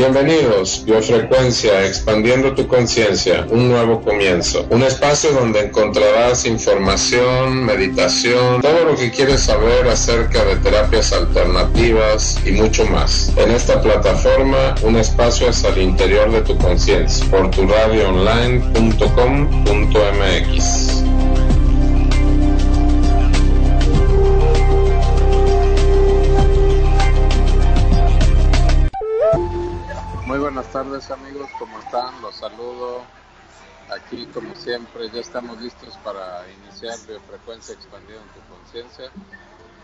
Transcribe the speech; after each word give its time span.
Bienvenidos, 0.00 0.82
Biofrecuencia, 0.86 1.84
expandiendo 1.84 2.54
tu 2.54 2.66
conciencia, 2.66 3.46
un 3.50 3.68
nuevo 3.68 4.00
comienzo. 4.00 4.66
Un 4.70 4.82
espacio 4.82 5.30
donde 5.30 5.60
encontrarás 5.60 6.46
información, 6.46 7.66
meditación, 7.66 8.62
todo 8.62 8.86
lo 8.86 8.96
que 8.96 9.10
quieres 9.10 9.42
saber 9.42 9.86
acerca 9.86 10.42
de 10.42 10.56
terapias 10.56 11.12
alternativas 11.12 12.40
y 12.46 12.52
mucho 12.52 12.86
más. 12.86 13.30
En 13.36 13.50
esta 13.50 13.82
plataforma, 13.82 14.74
un 14.84 14.96
espacio 14.96 15.50
hacia 15.50 15.68
el 15.68 15.82
interior 15.82 16.32
de 16.32 16.40
tu 16.40 16.56
conciencia, 16.56 17.26
por 17.30 17.50
tu. 17.50 17.64
Muy 17.64 18.00
buenas 30.60 30.74
tardes 30.74 31.10
amigos, 31.10 31.48
¿cómo 31.58 31.78
están? 31.78 32.20
Los 32.20 32.36
saludo. 32.36 33.02
Aquí 33.90 34.26
como 34.26 34.54
siempre 34.54 35.08
ya 35.08 35.20
estamos 35.20 35.58
listos 35.58 35.96
para 36.04 36.44
iniciar 36.50 36.98
Biofrecuencia 37.08 37.74
Expandida 37.74 38.18
en 38.20 38.28
tu 38.28 38.40
Conciencia. 38.54 39.10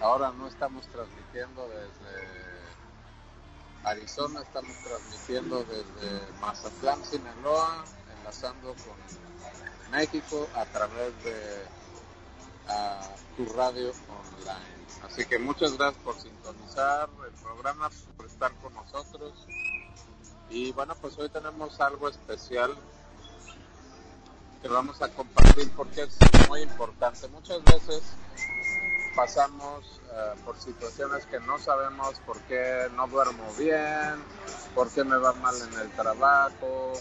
Ahora 0.03 0.33
no 0.33 0.47
estamos 0.47 0.87
transmitiendo 0.89 1.67
desde 1.69 2.29
Arizona, 3.85 4.43
estamos 4.43 4.77
transmitiendo 4.85 5.65
desde 5.65 6.21
Mazatlán, 6.43 7.03
Sinaloa, 7.07 7.83
enlazando 8.19 8.75
con 8.75 9.93
México 9.93 10.47
a 10.57 10.67
través 10.67 11.25
de 11.25 11.65
tu 13.35 13.51
radio 13.55 13.93
online. 14.11 14.77
Así 15.07 15.25
que 15.25 15.39
muchas 15.39 15.79
gracias 15.79 16.03
por 16.05 16.17
sintonizar 16.17 17.09
el 17.27 17.33
programa, 17.43 17.89
por 18.19 18.27
estar 18.27 18.53
con 18.57 18.75
nosotros. 18.75 19.33
Y 20.57 20.73
bueno, 20.73 20.95
pues 20.99 21.19
hoy 21.19 21.29
tenemos 21.29 21.79
algo 21.83 22.09
especial 22.09 22.75
que 24.63 24.69
vamos 24.69 25.03
a 25.03 25.11
compartir 25.11 25.71
porque 25.77 26.05
es 26.05 26.17
muy 26.49 26.63
importante. 26.63 27.29
Muchas 27.29 27.63
veces 27.63 28.03
pasamos 29.15 30.01
eh, 30.11 30.33
por 30.47 30.59
situaciones 30.59 31.27
que 31.27 31.41
no 31.41 31.59
sabemos 31.59 32.19
por 32.25 32.41
qué 32.45 32.89
no 32.97 33.07
duermo 33.07 33.45
bien, 33.59 34.15
por 34.75 34.89
qué 34.89 35.05
me 35.05 35.19
va 35.19 35.35
mal 35.35 35.55
en 35.61 35.79
el 35.79 35.91
trabajo, 35.91 36.95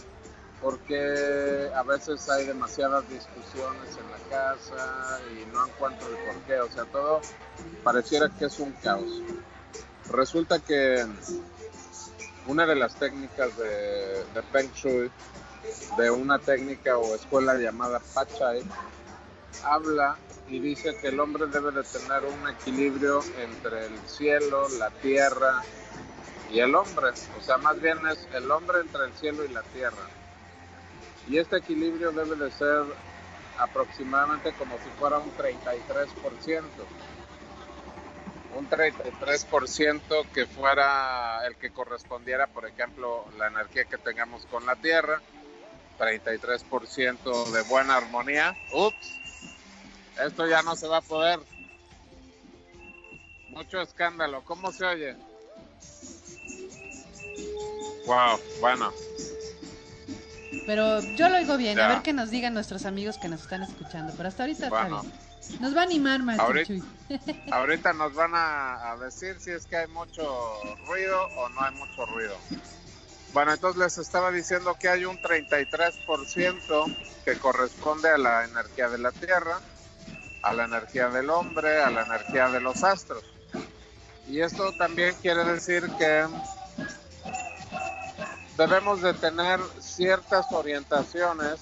por 0.62 0.78
qué 0.80 1.72
a 1.74 1.84
veces 1.84 2.28
hay 2.28 2.48
demasiadas 2.48 3.08
discusiones 3.08 3.98
en 3.98 4.12
la 4.12 4.18
casa 4.30 5.22
y 5.32 5.46
no 5.54 5.66
encuentro 5.66 6.10
el 6.10 6.18
por 6.26 6.42
qué. 6.42 6.60
O 6.60 6.70
sea, 6.70 6.84
todo 6.84 7.22
pareciera 7.86 8.28
que 8.28 8.48
es 8.48 8.60
un 8.60 8.74
caos. 8.74 9.22
Resulta 10.12 10.60
que 10.60 11.06
una 12.48 12.66
de 12.66 12.76
las 12.76 12.96
técnicas 12.96 13.58
de, 13.58 14.24
de 14.34 14.70
Shui, 14.74 15.12
de 15.98 16.12
una 16.12 16.40
técnica 16.40 16.98
o 16.98 17.16
escuela 17.16 17.56
llamada 17.56 18.00
Pachai, 18.14 18.64
habla 19.64 20.18
y 20.48 20.60
dice 20.60 20.96
que 21.02 21.08
el 21.08 21.20
hombre 21.20 21.48
debe 21.48 21.72
de 21.72 21.84
tener 21.84 22.24
un 22.26 22.48
equilibrio 22.50 23.22
entre 23.40 23.88
el 23.88 23.98
cielo, 24.08 24.68
la 24.78 24.92
tierra 24.92 25.64
y 26.52 26.60
el 26.60 26.76
hombre. 26.76 27.10
O 27.40 27.44
sea, 27.44 27.58
más 27.58 27.82
bien 27.82 27.98
es 28.08 28.28
el 28.34 28.50
hombre 28.52 28.82
entre 28.82 29.06
el 29.06 29.14
cielo 29.14 29.44
y 29.44 29.50
la 29.50 29.64
tierra. 29.64 30.08
Y 31.28 31.38
este 31.40 31.58
equilibrio 31.58 32.12
debe 32.12 32.36
de 32.36 32.52
ser 32.52 32.84
aproximadamente 33.58 34.54
como 34.54 34.76
si 34.78 34.90
fuera 35.00 35.18
un 35.18 35.32
33% 35.36 36.62
un 38.56 38.70
33% 38.70 40.26
que 40.34 40.46
fuera 40.46 41.46
el 41.46 41.56
que 41.58 41.72
correspondiera, 41.72 42.48
por 42.48 42.66
ejemplo, 42.66 43.26
la 43.38 43.48
energía 43.48 43.86
que 43.86 43.98
tengamos 43.98 44.46
con 44.46 44.66
la 44.66 44.76
Tierra, 44.78 45.22
33% 46.00 47.52
de 47.52 47.62
buena 47.64 47.98
armonía. 47.98 48.56
Ups, 48.72 49.20
esto 50.26 50.48
ya 50.48 50.62
no 50.62 50.76
se 50.76 50.88
va 50.88 50.98
a 50.98 51.02
poder. 51.02 51.40
Mucho 53.50 53.82
escándalo, 53.82 54.44
¿cómo 54.44 54.72
se 54.72 54.86
oye? 54.86 55.16
Wow, 58.06 58.40
bueno. 58.62 58.94
Pero 60.66 61.02
yo 61.16 61.30
lo 61.30 61.38
oigo 61.38 61.58
bien, 61.58 61.78
a 61.80 61.88
ver 61.90 62.02
qué 62.02 62.14
nos 62.14 62.32
digan 62.32 62.54
nuestros 62.54 62.86
amigos 62.86 63.18
que 63.18 63.28
nos 63.28 63.42
están 63.42 63.64
escuchando. 63.64 64.14
Pero 64.16 64.30
hasta 64.30 64.44
ahorita 64.44 64.68
está 64.68 64.88
bien. 64.88 65.25
Nos 65.60 65.76
va 65.76 65.82
a 65.82 65.84
animar, 65.84 66.24
Maestro 66.24 66.48
ahorita, 66.48 66.74
ahorita 67.52 67.94
nos 67.94 68.14
van 68.14 68.32
a, 68.34 68.96
decir 69.02 69.38
si 69.40 69.52
es 69.52 69.66
que 69.66 69.78
hay 69.78 69.88
mucho 69.88 70.24
ruido 70.88 71.28
o 71.38 71.50
no 71.50 71.62
hay 71.62 71.74
mucho 71.76 72.06
ruido. 72.06 72.36
Bueno, 73.34 73.54
entonces 73.54 73.80
les 73.80 73.98
estaba 73.98 74.32
diciendo 74.32 74.76
que 74.80 74.88
hay 74.88 75.06
un 75.06 75.18
33% 75.20 76.98
que 77.26 77.38
corresponde 77.38 78.10
a 78.10 78.18
la 78.18 78.46
energía 78.46 78.90
de 78.90 78.98
la 78.98 79.12
Tierra, 79.12 79.60
a 80.42 80.54
la 80.54 80.66
energía 80.66 81.10
del 81.10 81.30
hombre, 81.30 81.82
a 81.82 81.90
la 81.90 82.04
energía 82.04 82.50
de 82.50 82.62
los 82.62 82.84
astros. 82.84 83.24
Y 84.28 84.42
esto 84.42 84.72
también 84.78 85.16
quiere 85.22 85.44
decir 85.44 85.84
que 85.98 86.26
debemos 88.58 89.02
de 89.02 89.14
tener 89.14 89.60
ciertas 89.80 90.52
orientaciones 90.52 91.60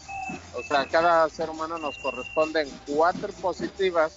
o 0.55 0.63
sea, 0.63 0.85
cada 0.87 1.27
ser 1.29 1.49
humano 1.49 1.77
nos 1.77 1.97
corresponden 1.97 2.69
cuatro 2.87 3.33
positivas 3.33 4.13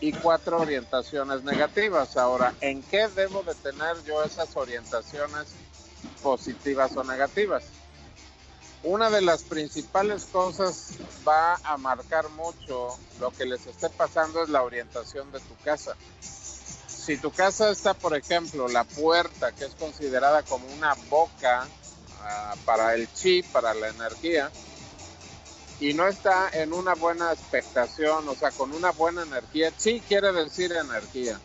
y 0.00 0.12
cuatro 0.12 0.58
orientaciones 0.60 1.44
negativas. 1.44 2.16
Ahora, 2.16 2.54
¿en 2.60 2.82
qué 2.82 3.08
debo 3.08 3.42
de 3.42 3.54
tener 3.54 4.02
yo 4.04 4.24
esas 4.24 4.56
orientaciones 4.56 5.48
positivas 6.22 6.96
o 6.96 7.04
negativas? 7.04 7.64
Una 8.82 9.10
de 9.10 9.20
las 9.20 9.42
principales 9.42 10.24
cosas 10.24 10.92
va 11.28 11.56
a 11.64 11.76
marcar 11.76 12.30
mucho 12.30 12.98
lo 13.20 13.30
que 13.30 13.44
les 13.44 13.66
esté 13.66 13.90
pasando 13.90 14.42
es 14.42 14.48
la 14.48 14.62
orientación 14.62 15.30
de 15.32 15.40
tu 15.40 15.54
casa. 15.62 15.96
Si 16.20 17.18
tu 17.18 17.30
casa 17.30 17.70
está, 17.70 17.92
por 17.92 18.16
ejemplo, 18.16 18.68
la 18.68 18.84
puerta, 18.84 19.52
que 19.52 19.66
es 19.66 19.74
considerada 19.74 20.42
como 20.42 20.66
una 20.68 20.94
boca 21.10 21.66
ah, 22.22 22.54
para 22.64 22.94
el 22.94 23.12
chi, 23.12 23.42
para 23.42 23.74
la 23.74 23.88
energía, 23.88 24.50
y 25.80 25.94
no 25.94 26.06
está 26.06 26.50
en 26.52 26.74
una 26.74 26.94
buena 26.94 27.32
expectación, 27.32 28.28
o 28.28 28.34
sea, 28.34 28.50
con 28.50 28.72
una 28.72 28.92
buena 28.92 29.22
energía, 29.22 29.72
sí 29.76 30.02
quiere 30.06 30.30
decir 30.32 30.72
energía. 30.72 31.40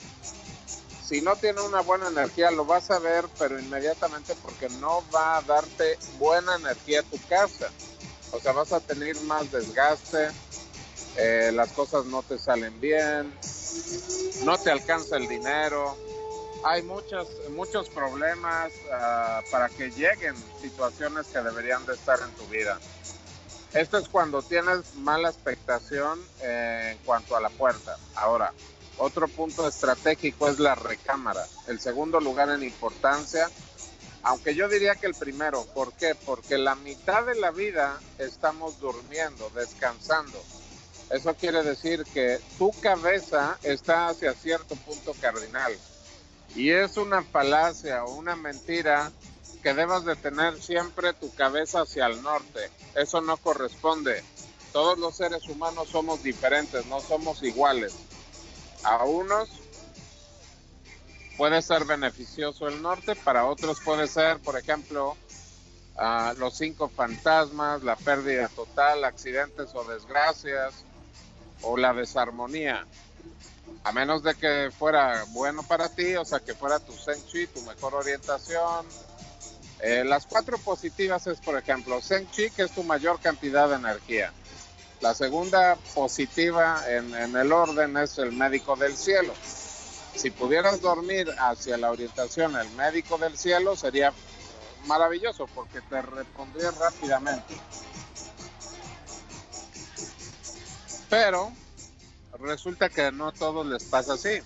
Si 1.01 1.21
no 1.21 1.35
tiene 1.37 1.61
una 1.61 1.81
buena 1.81 2.09
energía, 2.09 2.51
lo 2.51 2.65
vas 2.65 2.91
a 2.91 2.99
ver, 2.99 3.25
pero 3.39 3.57
inmediatamente 3.59 4.33
porque 4.41 4.67
no 4.81 5.03
va 5.13 5.37
a 5.37 5.41
darte 5.41 5.97
buena 6.19 6.55
energía 6.55 6.99
a 6.99 7.03
tu 7.03 7.17
casa. 7.29 7.71
O 8.31 8.39
sea, 8.39 8.51
vas 8.51 8.73
a 8.73 8.81
tener 8.81 9.15
más 9.21 9.49
desgaste, 9.51 10.29
eh, 11.15 11.51
las 11.53 11.71
cosas 11.71 12.05
no 12.05 12.21
te 12.21 12.37
salen 12.37 12.81
bien, 12.81 13.33
no 14.43 14.57
te 14.57 14.69
alcanza 14.69 15.15
el 15.15 15.27
dinero, 15.27 15.95
hay 16.65 16.81
muchos, 16.81 17.29
muchos 17.51 17.87
problemas 17.89 18.73
ah, 18.91 19.41
para 19.51 19.69
que 19.69 19.91
lleguen 19.91 20.35
situaciones 20.59 21.27
que 21.27 21.39
deberían 21.39 21.85
de 21.85 21.93
estar 21.93 22.19
en 22.19 22.31
tu 22.31 22.45
vida. 22.47 22.79
Esto 23.75 23.97
es 23.97 24.07
cuando 24.07 24.41
tienes 24.41 24.95
mala 24.95 25.27
expectación 25.27 26.17
eh, 26.41 26.91
en 26.93 26.97
cuanto 26.99 27.35
a 27.35 27.41
la 27.41 27.49
puerta. 27.49 27.97
Ahora, 28.15 28.53
otro 28.97 29.27
punto 29.27 29.67
estratégico 29.67 30.47
es 30.47 30.59
la 30.59 30.75
recámara. 30.75 31.45
El 31.67 31.81
segundo 31.81 32.21
lugar 32.21 32.49
en 32.49 32.63
importancia, 32.63 33.49
aunque 34.23 34.55
yo 34.55 34.69
diría 34.69 34.95
que 34.95 35.07
el 35.07 35.13
primero. 35.13 35.65
¿Por 35.73 35.91
qué? 35.91 36.15
Porque 36.15 36.57
la 36.57 36.75
mitad 36.75 37.25
de 37.25 37.35
la 37.35 37.51
vida 37.51 37.99
estamos 38.17 38.79
durmiendo, 38.79 39.51
descansando. 39.53 40.41
Eso 41.09 41.33
quiere 41.35 41.61
decir 41.61 42.05
que 42.13 42.39
tu 42.57 42.71
cabeza 42.79 43.59
está 43.61 44.07
hacia 44.07 44.33
cierto 44.35 44.77
punto 44.77 45.13
cardinal. 45.19 45.77
Y 46.55 46.69
es 46.69 46.95
una 46.95 47.23
falacia 47.23 48.05
o 48.05 48.15
una 48.15 48.37
mentira 48.37 49.11
que 49.65 49.73
debas 49.73 50.05
de 50.05 50.15
tener 50.15 50.61
siempre 50.61 51.11
tu 51.13 51.33
cabeza 51.33 51.81
hacia 51.81 52.05
el 52.05 52.21
norte. 52.21 52.69
Eso 52.93 53.19
no 53.19 53.35
corresponde. 53.35 54.23
Todos 54.71 54.99
los 54.99 55.15
seres 55.15 55.49
humanos 55.49 55.89
somos 55.89 56.21
diferentes, 56.21 56.85
no 56.85 56.99
somos 56.99 57.41
iguales. 57.41 57.95
A 58.83 59.03
unos 59.05 59.49
puede 61.35 61.63
ser 61.63 61.85
beneficioso 61.85 62.67
el 62.67 62.79
norte, 62.79 63.15
para 63.15 63.47
otros 63.47 63.79
puede 63.83 64.07
ser, 64.07 64.37
por 64.37 64.55
ejemplo, 64.55 65.17
los 66.37 66.55
cinco 66.55 66.87
fantasmas, 66.87 67.81
la 67.81 67.95
pérdida 67.95 68.47
total, 68.49 69.03
accidentes 69.03 69.73
o 69.73 69.83
desgracias, 69.83 70.75
o 71.63 71.75
la 71.75 71.91
desarmonía. 71.91 72.85
A 73.83 73.91
menos 73.91 74.21
de 74.21 74.35
que 74.35 74.69
fuera 74.77 75.25
bueno 75.29 75.63
para 75.63 75.89
ti, 75.89 76.15
o 76.17 76.23
sea, 76.23 76.39
que 76.39 76.53
fuera 76.53 76.77
tu 76.77 76.93
senchi, 76.93 77.47
tu 77.47 77.63
mejor 77.63 77.95
orientación, 77.95 78.85
eh, 79.87 80.03
las 80.03 80.25
cuatro 80.25 80.57
positivas 80.57 81.27
es, 81.27 81.39
por 81.39 81.55
ejemplo, 81.55 82.01
Zeng 82.01 82.27
Chi, 82.31 82.49
que 82.49 82.63
es 82.63 82.71
tu 82.71 82.81
mayor 82.81 83.19
cantidad 83.19 83.69
de 83.69 83.75
energía. 83.75 84.33
La 84.99 85.13
segunda 85.13 85.75
positiva 85.93 86.81
en, 86.87 87.13
el 87.13 87.51
orden 87.51 87.95
es 87.97 88.17
el 88.17 88.31
médico 88.31 88.75
del 88.75 88.97
cielo. 88.97 89.31
Si 90.15 90.31
pudieras 90.31 90.81
dormir 90.81 91.29
hacia 91.37 91.77
la 91.77 91.91
orientación 91.91 92.55
el 92.55 92.67
médico 92.71 93.19
del 93.19 93.37
cielo, 93.37 93.75
sería 93.75 94.11
maravilloso 94.87 95.45
porque 95.53 95.81
te 95.81 96.01
respondría 96.01 96.71
rápidamente. 96.71 97.53
Pero 101.11 101.51
resulta 102.39 102.89
que 102.89 103.11
no 103.11 103.27
a 103.27 103.33
todos 103.33 103.67
les 103.67 103.83
pasa 103.83 104.13
así. 104.13 104.41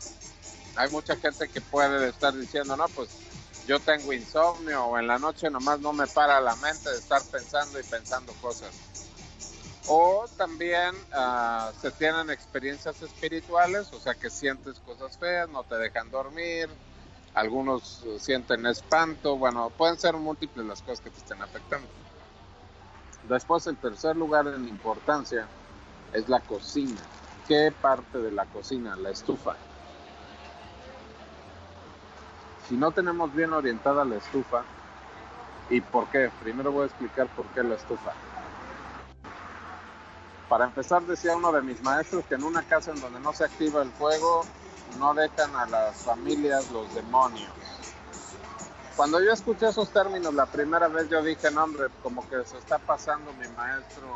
Hay 0.75 0.89
mucha 0.89 1.15
gente 1.15 1.47
que 1.47 1.61
puede 1.61 2.09
estar 2.09 2.33
diciendo, 2.33 2.75
no, 2.75 2.89
pues 2.89 3.09
yo 3.67 3.79
tengo 3.79 4.13
insomnio 4.13 4.85
o 4.85 4.97
en 4.97 5.07
la 5.07 5.19
noche 5.19 5.49
nomás 5.49 5.79
no 5.79 5.93
me 5.93 6.07
para 6.07 6.39
la 6.41 6.55
mente 6.55 6.89
de 6.89 6.97
estar 6.97 7.21
pensando 7.23 7.79
y 7.79 7.83
pensando 7.83 8.33
cosas. 8.41 8.71
O 9.87 10.25
también 10.37 10.95
uh, 11.15 11.73
se 11.81 11.91
tienen 11.91 12.29
experiencias 12.29 13.01
espirituales, 13.01 13.91
o 13.93 13.99
sea 13.99 14.13
que 14.13 14.29
sientes 14.29 14.79
cosas 14.79 15.17
feas, 15.17 15.49
no 15.49 15.63
te 15.63 15.75
dejan 15.75 16.11
dormir, 16.11 16.69
algunos 17.33 18.05
sienten 18.19 18.65
espanto, 18.65 19.37
bueno, 19.37 19.71
pueden 19.71 19.97
ser 19.97 20.13
múltiples 20.15 20.65
las 20.65 20.81
cosas 20.81 21.01
que 21.01 21.09
te 21.09 21.17
estén 21.17 21.41
afectando. 21.41 21.87
Después, 23.27 23.67
el 23.67 23.77
tercer 23.77 24.15
lugar 24.15 24.47
en 24.47 24.67
importancia 24.67 25.47
es 26.13 26.27
la 26.29 26.39
cocina. 26.39 27.01
¿Qué 27.47 27.71
parte 27.81 28.19
de 28.19 28.31
la 28.31 28.45
cocina? 28.45 28.95
La 28.95 29.09
estufa. 29.09 29.55
Si 32.69 32.77
no 32.77 32.91
tenemos 32.91 33.33
bien 33.33 33.51
orientada 33.51 34.05
la 34.05 34.17
estufa, 34.17 34.63
¿y 35.71 35.81
por 35.81 36.07
qué? 36.09 36.29
Primero 36.43 36.71
voy 36.71 36.83
a 36.83 36.85
explicar 36.85 37.27
por 37.35 37.47
qué 37.47 37.63
la 37.63 37.73
estufa. 37.73 38.13
Para 40.47 40.65
empezar, 40.65 41.01
decía 41.01 41.35
uno 41.35 41.51
de 41.51 41.63
mis 41.63 41.81
maestros 41.81 42.25
que 42.25 42.35
en 42.35 42.43
una 42.43 42.61
casa 42.61 42.91
en 42.91 43.01
donde 43.01 43.19
no 43.21 43.33
se 43.33 43.45
activa 43.45 43.81
el 43.81 43.89
fuego, 43.89 44.45
no 44.99 45.15
dejan 45.15 45.55
a 45.55 45.65
las 45.65 46.03
familias 46.03 46.69
los 46.69 46.93
demonios. 46.93 47.49
Cuando 48.95 49.19
yo 49.23 49.31
escuché 49.31 49.69
esos 49.69 49.89
términos 49.89 50.31
la 50.35 50.45
primera 50.45 50.87
vez, 50.89 51.09
yo 51.09 51.23
dije, 51.23 51.49
no, 51.49 51.63
hombre, 51.63 51.87
como 52.03 52.27
que 52.29 52.45
se 52.45 52.57
está 52.59 52.77
pasando 52.77 53.33
mi 53.33 53.47
maestro 53.57 54.07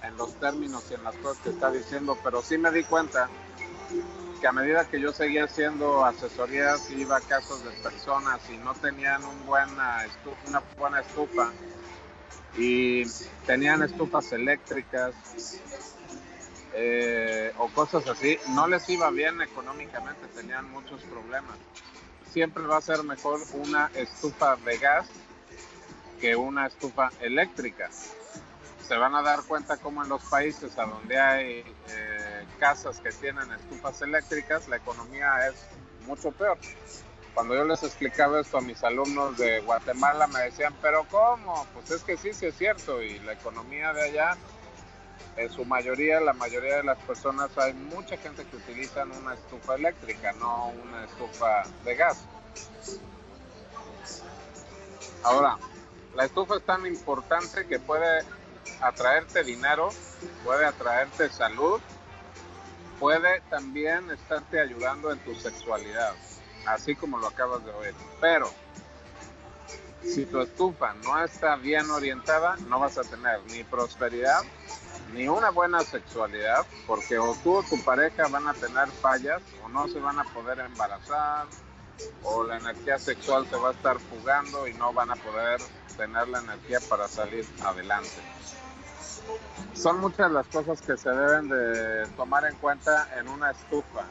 en, 0.00 0.08
en 0.08 0.16
los 0.16 0.32
términos 0.34 0.84
y 0.92 0.94
en 0.94 1.02
las 1.02 1.16
cosas 1.16 1.42
que 1.42 1.50
está 1.50 1.72
diciendo, 1.72 2.16
pero 2.22 2.40
sí 2.40 2.56
me 2.56 2.70
di 2.70 2.84
cuenta 2.84 3.28
que 4.42 4.48
a 4.48 4.52
medida 4.52 4.88
que 4.88 5.00
yo 5.00 5.12
seguía 5.12 5.44
haciendo 5.44 6.04
asesorías, 6.04 6.90
iba 6.90 7.16
a 7.16 7.20
casos 7.20 7.64
de 7.64 7.70
personas 7.80 8.40
y 8.50 8.56
no 8.56 8.74
tenían 8.74 9.22
una 9.24 10.60
buena 10.76 11.00
estufa, 11.00 11.52
y 12.56 13.04
tenían 13.46 13.84
estufas 13.84 14.32
eléctricas 14.32 15.14
eh, 16.74 17.52
o 17.56 17.68
cosas 17.68 18.08
así, 18.08 18.36
no 18.48 18.66
les 18.66 18.88
iba 18.88 19.08
bien 19.10 19.40
económicamente, 19.40 20.26
tenían 20.34 20.68
muchos 20.72 21.02
problemas. 21.04 21.56
Siempre 22.32 22.64
va 22.64 22.78
a 22.78 22.80
ser 22.80 23.04
mejor 23.04 23.38
una 23.52 23.92
estufa 23.94 24.56
de 24.56 24.76
gas 24.78 25.06
que 26.20 26.34
una 26.34 26.66
estufa 26.66 27.10
eléctrica. 27.20 27.90
Se 28.92 28.98
van 28.98 29.14
a 29.14 29.22
dar 29.22 29.42
cuenta 29.44 29.78
como 29.78 30.02
en 30.02 30.10
los 30.10 30.22
países 30.24 30.78
a 30.78 30.84
donde 30.84 31.18
hay 31.18 31.64
eh, 31.88 32.46
casas 32.58 33.00
que 33.00 33.08
tienen 33.08 33.50
estufas 33.52 34.02
eléctricas, 34.02 34.68
la 34.68 34.76
economía 34.76 35.48
es 35.48 35.54
mucho 36.06 36.30
peor 36.30 36.58
cuando 37.32 37.54
yo 37.54 37.64
les 37.64 37.82
explicaba 37.84 38.38
esto 38.38 38.58
a 38.58 38.60
mis 38.60 38.84
alumnos 38.84 39.38
de 39.38 39.60
Guatemala 39.60 40.26
me 40.26 40.40
decían, 40.40 40.74
pero 40.82 41.06
¿cómo? 41.10 41.66
Pues 41.72 41.90
es 41.90 42.02
que 42.02 42.18
sí, 42.18 42.34
sí 42.34 42.44
es 42.44 42.54
cierto 42.58 43.00
y 43.02 43.18
la 43.20 43.32
economía 43.32 43.94
de 43.94 44.02
allá, 44.02 44.36
en 45.38 45.50
su 45.50 45.64
mayoría, 45.64 46.20
la 46.20 46.34
mayoría 46.34 46.76
de 46.76 46.84
las 46.84 46.98
personas, 46.98 47.56
hay 47.56 47.72
mucha 47.72 48.18
gente 48.18 48.44
que 48.44 48.56
utilizan 48.56 49.10
una 49.12 49.32
estufa 49.32 49.76
eléctrica, 49.76 50.32
no 50.32 50.66
una 50.66 51.06
estufa 51.06 51.62
de 51.82 51.94
gas. 51.94 52.26
Ahora, 55.22 55.56
la 56.14 56.26
estufa 56.26 56.56
es 56.56 56.66
tan 56.66 56.84
importante 56.84 57.66
que 57.66 57.78
puede 57.78 58.22
atraerte 58.80 59.44
dinero, 59.44 59.90
puede 60.44 60.66
atraerte 60.66 61.28
salud, 61.30 61.80
puede 62.98 63.40
también 63.50 64.10
estarte 64.10 64.60
ayudando 64.60 65.12
en 65.12 65.18
tu 65.20 65.34
sexualidad 65.34 66.14
así 66.66 66.94
como 66.94 67.18
lo 67.18 67.28
acabas 67.28 67.64
de 67.64 67.72
oír. 67.72 67.94
Pero 68.20 68.50
si 70.02 70.26
tu 70.26 70.40
estufa 70.40 70.94
no 70.94 71.22
está 71.22 71.56
bien 71.56 71.90
orientada, 71.90 72.56
no 72.68 72.80
vas 72.80 72.98
a 72.98 73.02
tener 73.02 73.40
ni 73.50 73.64
prosperidad 73.64 74.42
ni 75.12 75.28
una 75.28 75.50
buena 75.50 75.80
sexualidad, 75.80 76.64
porque 76.86 77.18
o 77.18 77.36
tú 77.42 77.56
o 77.56 77.62
tu 77.62 77.82
pareja 77.84 78.28
van 78.28 78.48
a 78.48 78.54
tener 78.54 78.88
fallas 78.88 79.42
o 79.64 79.68
no 79.68 79.86
se 79.88 80.00
van 80.00 80.18
a 80.18 80.24
poder 80.24 80.60
embarazar 80.60 81.46
o 82.22 82.44
la 82.44 82.56
energía 82.56 82.98
sexual 82.98 83.46
se 83.48 83.56
va 83.56 83.70
a 83.70 83.72
estar 83.72 83.98
fugando 83.98 84.66
y 84.66 84.74
no 84.74 84.92
van 84.92 85.10
a 85.10 85.16
poder 85.16 85.60
tener 85.96 86.28
la 86.28 86.40
energía 86.40 86.78
para 86.88 87.08
salir 87.08 87.46
adelante. 87.64 88.10
Son 89.74 90.00
muchas 90.00 90.30
las 90.30 90.46
cosas 90.48 90.80
que 90.80 90.96
se 90.96 91.10
deben 91.10 91.48
de 91.48 92.06
tomar 92.16 92.44
en 92.44 92.56
cuenta 92.56 93.08
en 93.18 93.28
una 93.28 93.50
estufa 93.50 94.04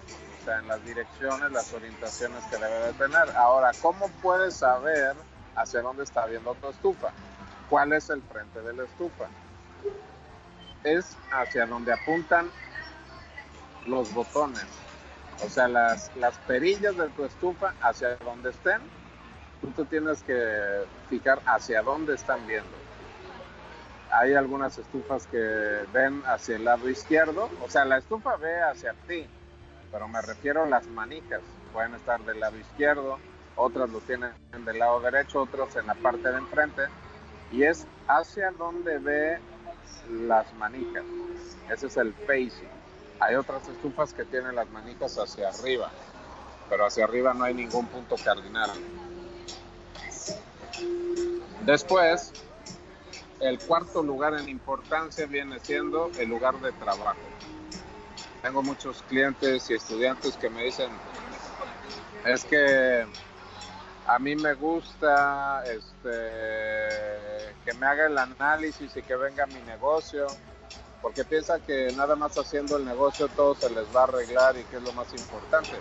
en 0.47 0.67
las 0.67 0.83
direcciones, 0.83 1.51
las 1.51 1.71
orientaciones 1.73 2.43
que 2.45 2.57
debe 2.57 2.87
de 2.87 2.93
tener. 2.93 3.29
Ahora, 3.35 3.71
¿cómo 3.81 4.09
puedes 4.21 4.55
saber 4.55 5.15
hacia 5.55 5.81
dónde 5.81 6.03
está 6.03 6.25
viendo 6.25 6.55
tu 6.55 6.69
estufa? 6.69 7.11
¿Cuál 7.69 7.93
es 7.93 8.09
el 8.09 8.21
frente 8.23 8.61
de 8.61 8.73
la 8.73 8.83
estufa? 8.83 9.27
Es 10.83 11.15
hacia 11.31 11.65
donde 11.67 11.93
apuntan 11.93 12.49
los 13.85 14.11
botones. 14.13 14.65
O 15.43 15.49
sea, 15.49 15.67
las, 15.67 16.15
las 16.17 16.38
perillas 16.39 16.95
de 16.97 17.09
tu 17.09 17.25
estufa, 17.25 17.73
hacia 17.81 18.15
donde 18.17 18.51
estén, 18.51 18.81
tú 19.75 19.85
tienes 19.85 20.21
que 20.23 20.83
fijar 21.09 21.39
hacia 21.45 21.81
dónde 21.81 22.15
están 22.15 22.45
viendo. 22.47 22.69
Hay 24.11 24.33
algunas 24.33 24.77
estufas 24.77 25.25
que 25.27 25.85
ven 25.93 26.21
hacia 26.25 26.57
el 26.57 26.65
lado 26.65 26.89
izquierdo, 26.89 27.49
o 27.63 27.69
sea, 27.69 27.85
la 27.85 27.97
estufa 27.97 28.35
ve 28.35 28.61
hacia 28.61 28.93
ti, 29.07 29.25
pero 29.91 30.07
me 30.07 30.21
refiero 30.21 30.63
a 30.63 30.67
las 30.67 30.85
manijas. 30.88 31.41
Pueden 31.71 31.93
estar 31.95 32.19
del 32.25 32.39
lado 32.39 32.57
izquierdo, 32.57 33.17
otras 33.55 33.89
lo 33.89 33.99
tienen 33.99 34.33
del 34.65 34.79
lado 34.79 34.99
derecho, 34.99 35.41
otros 35.41 35.75
en 35.75 35.88
la 35.88 35.95
parte 35.95 36.29
de 36.29 36.38
enfrente. 36.38 36.83
Y 37.51 37.63
es 37.63 37.85
hacia 38.07 38.51
donde 38.51 38.97
ve 38.97 39.39
las 40.09 40.53
manijas. 40.55 41.03
Ese 41.69 41.88
es 41.88 41.97
el 41.97 42.13
facing. 42.13 42.80
Hay 43.21 43.35
otras 43.35 43.68
estufas 43.68 44.13
que 44.15 44.25
tienen 44.25 44.56
las 44.56 44.68
manijas 44.71 45.15
hacia 45.19 45.50
arriba, 45.50 45.91
pero 46.69 46.88
hacia 46.88 47.06
arriba 47.06 47.35
no 47.35 47.44
hay 47.44 47.53
ningún 47.53 47.85
punto 47.85 48.15
cardinal. 48.15 48.71
Después, 51.63 52.33
el 53.39 53.60
cuarto 53.60 54.01
lugar 54.01 54.34
en 54.34 54.50
importancia 54.50 55.27
viene 55.27 55.60
siendo 55.60 56.10
el 56.17 56.29
lugar 56.29 56.60
de 56.62 56.72
trabajo. 56.72 57.19
Tengo 58.41 58.63
muchos 58.63 59.03
clientes 59.03 59.69
y 59.69 59.75
estudiantes 59.75 60.36
que 60.36 60.50
me 60.50 60.63
dicen, 60.63 60.89
es 62.25 62.43
que 62.45 63.05
a 64.07 64.17
mí 64.17 64.36
me 64.36 64.55
gusta 64.55 65.63
este, 65.65 67.53
que 67.63 67.74
me 67.79 67.86
haga 67.86 68.07
el 68.07 68.17
análisis 68.17 68.98
y 68.98 69.03
que 69.03 69.15
venga 69.15 69.45
mi 69.45 69.62
negocio, 69.62 70.25
porque 71.01 71.24
piensa 71.25 71.60
que 71.60 71.91
nada 71.96 72.15
más 72.15 72.38
haciendo 72.38 72.77
el 72.77 72.86
negocio 72.86 73.27
todo 73.29 73.55
se 73.55 73.70
les 73.70 73.86
va 73.96 74.01
a 74.01 74.03
arreglar 74.03 74.58
y 74.58 74.63
que 74.65 74.77
es 74.77 74.84
lo 74.84 74.93
más 74.93 75.12
importante. 75.13 75.77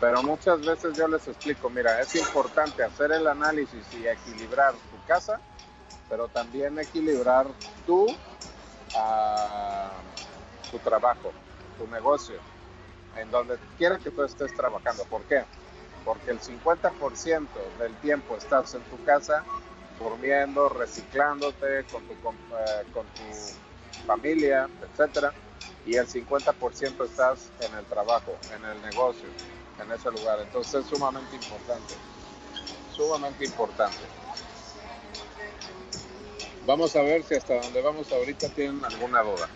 Pero 0.00 0.22
muchas 0.22 0.60
veces 0.64 0.96
yo 0.96 1.08
les 1.08 1.26
explico, 1.26 1.70
mira, 1.70 2.00
es 2.00 2.14
importante 2.16 2.84
hacer 2.84 3.12
el 3.12 3.26
análisis 3.26 3.86
y 3.94 4.06
equilibrar 4.06 4.72
tu 4.72 5.06
casa, 5.06 5.40
pero 6.08 6.28
también 6.28 6.78
equilibrar 6.78 7.46
tu, 7.86 8.04
uh, 8.04 8.16
tu 10.70 10.78
trabajo 10.80 11.32
tu 11.76 11.86
negocio, 11.88 12.36
en 13.16 13.30
donde 13.30 13.58
quiera 13.78 13.98
que 13.98 14.10
tú 14.10 14.22
estés 14.22 14.54
trabajando. 14.54 15.04
¿Por 15.04 15.22
qué? 15.22 15.44
Porque 16.04 16.30
el 16.30 16.40
50% 16.40 17.48
del 17.78 17.94
tiempo 17.96 18.36
estás 18.36 18.74
en 18.74 18.82
tu 18.82 19.02
casa 19.04 19.44
durmiendo, 19.98 20.68
reciclándote 20.68 21.84
con 21.84 22.06
tu, 22.06 22.12
eh, 22.12 22.84
con 22.92 23.06
tu 23.06 23.22
familia, 24.06 24.68
etcétera, 24.82 25.32
y 25.84 25.96
el 25.96 26.06
50% 26.06 27.04
estás 27.04 27.50
en 27.60 27.74
el 27.76 27.84
trabajo, 27.86 28.36
en 28.54 28.64
el 28.64 28.80
negocio, 28.82 29.28
en 29.82 29.92
ese 29.92 30.10
lugar. 30.10 30.40
Entonces 30.40 30.84
es 30.84 30.86
sumamente 30.86 31.36
importante, 31.36 31.94
sumamente 32.94 33.44
importante. 33.44 33.98
Vamos 36.66 36.96
a 36.96 37.02
ver 37.02 37.22
si 37.22 37.34
hasta 37.36 37.60
donde 37.60 37.80
vamos 37.80 38.10
ahorita 38.10 38.48
tienen 38.48 38.84
alguna 38.84 39.22
duda. 39.22 39.48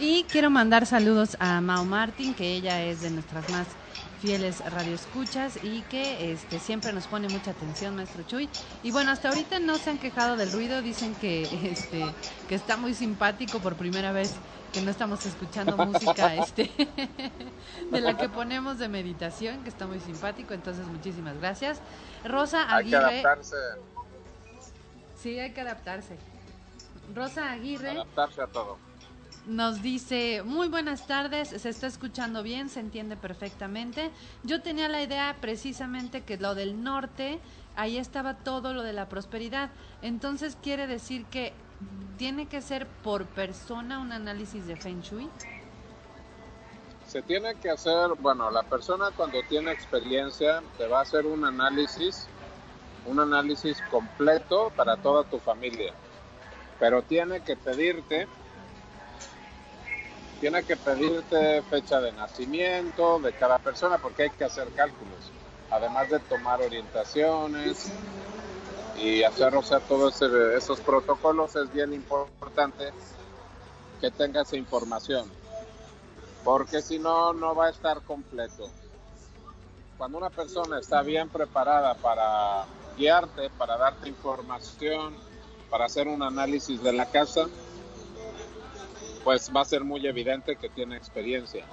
Y 0.00 0.24
quiero 0.24 0.48
mandar 0.50 0.86
saludos 0.86 1.36
a 1.40 1.60
Mao 1.60 1.84
Martin, 1.84 2.34
que 2.34 2.54
ella 2.54 2.82
es 2.82 3.02
de 3.02 3.10
nuestras 3.10 3.48
más 3.50 3.66
fieles 4.20 4.60
radioescuchas 4.70 5.58
y 5.62 5.82
que 5.82 6.32
este 6.32 6.58
siempre 6.58 6.92
nos 6.92 7.06
pone 7.06 7.28
mucha 7.28 7.52
atención 7.52 7.96
maestro 7.96 8.22
Chuy 8.24 8.48
y 8.82 8.90
bueno 8.90 9.10
hasta 9.10 9.30
ahorita 9.30 9.58
no 9.58 9.78
se 9.78 9.90
han 9.90 9.98
quejado 9.98 10.36
del 10.36 10.52
ruido 10.52 10.82
dicen 10.82 11.14
que 11.14 11.42
este 11.70 12.04
que 12.48 12.54
está 12.54 12.76
muy 12.76 12.94
simpático 12.94 13.60
por 13.60 13.76
primera 13.76 14.12
vez 14.12 14.34
que 14.72 14.80
no 14.82 14.90
estamos 14.90 15.24
escuchando 15.26 15.76
música 15.76 16.34
este 16.36 16.70
de 17.90 18.00
la 18.00 18.16
que 18.16 18.28
ponemos 18.28 18.78
de 18.78 18.88
meditación, 18.88 19.62
que 19.62 19.68
está 19.68 19.86
muy 19.86 20.00
simpático, 20.00 20.54
entonces 20.54 20.86
muchísimas 20.86 21.38
gracias. 21.38 21.80
Rosa 22.24 22.74
Aguirre. 22.74 23.04
Hay 23.04 23.20
que 23.20 23.26
adaptarse. 23.26 23.56
Sí, 25.16 25.38
hay 25.38 25.52
que 25.52 25.60
adaptarse. 25.60 26.16
Rosa 27.14 27.50
Aguirre. 27.50 27.90
Adaptarse 27.90 28.42
a 28.42 28.46
todo. 28.46 28.78
Nos 29.46 29.80
dice, 29.82 30.42
muy 30.44 30.68
buenas 30.68 31.06
tardes, 31.06 31.48
se 31.48 31.68
está 31.68 31.86
escuchando 31.86 32.42
bien, 32.42 32.68
se 32.68 32.80
entiende 32.80 33.16
perfectamente. 33.16 34.10
Yo 34.42 34.60
tenía 34.60 34.88
la 34.88 35.02
idea 35.02 35.34
precisamente 35.40 36.22
que 36.22 36.36
lo 36.36 36.54
del 36.54 36.84
norte, 36.84 37.40
ahí 37.74 37.96
estaba 37.96 38.34
todo 38.34 38.74
lo 38.74 38.82
de 38.82 38.92
la 38.92 39.08
prosperidad. 39.08 39.70
Entonces 40.02 40.58
quiere 40.62 40.86
decir 40.86 41.24
que 41.26 41.54
tiene 42.18 42.46
que 42.46 42.60
ser 42.60 42.86
por 42.86 43.24
persona 43.24 43.98
un 43.98 44.12
análisis 44.12 44.66
de 44.66 44.76
Feng 44.76 45.00
Shui. 45.00 45.30
Se 47.08 47.22
tiene 47.22 47.54
que 47.54 47.70
hacer, 47.70 48.10
bueno, 48.20 48.50
la 48.50 48.62
persona 48.62 49.10
cuando 49.16 49.40
tiene 49.48 49.72
experiencia 49.72 50.62
te 50.76 50.86
va 50.86 50.98
a 50.98 51.02
hacer 51.02 51.24
un 51.24 51.46
análisis, 51.46 52.28
un 53.06 53.18
análisis 53.18 53.80
completo 53.90 54.70
para 54.76 54.98
toda 54.98 55.24
tu 55.24 55.38
familia. 55.38 55.94
Pero 56.78 57.02
tiene 57.02 57.40
que 57.40 57.56
pedirte 57.56 58.28
tiene 60.40 60.64
que 60.64 60.76
pedirte 60.76 61.62
fecha 61.62 62.00
de 62.00 62.12
nacimiento 62.12 63.18
de 63.20 63.32
cada 63.34 63.58
persona 63.58 63.98
porque 63.98 64.24
hay 64.24 64.30
que 64.30 64.44
hacer 64.44 64.68
cálculos, 64.70 65.30
además 65.70 66.08
de 66.08 66.18
tomar 66.18 66.62
orientaciones 66.62 67.92
y 68.96 69.22
hacer, 69.22 69.54
o 69.54 69.62
sea, 69.62 69.80
todos 69.80 70.20
esos 70.22 70.80
protocolos 70.80 71.54
es 71.56 71.70
bien 71.72 71.92
importante 71.92 72.90
que 74.00 74.10
tenga 74.10 74.42
esa 74.42 74.56
información, 74.56 75.30
porque 76.42 76.80
si 76.80 76.98
no, 76.98 77.34
no 77.34 77.54
va 77.54 77.66
a 77.66 77.70
estar 77.70 78.00
completo. 78.00 78.70
Cuando 79.98 80.16
una 80.16 80.30
persona 80.30 80.78
está 80.78 81.02
bien 81.02 81.28
preparada 81.28 81.94
para 81.94 82.64
guiarte, 82.96 83.50
para 83.50 83.76
darte 83.76 84.08
información, 84.08 85.14
para 85.68 85.84
hacer 85.84 86.08
un 86.08 86.22
análisis 86.22 86.82
de 86.82 86.94
la 86.94 87.04
casa, 87.04 87.46
pues 89.24 89.50
va 89.54 89.62
a 89.62 89.64
ser 89.64 89.84
muy 89.84 90.06
evidente 90.06 90.56
que 90.56 90.68
tiene 90.68 90.96
experiencia. 90.96 91.64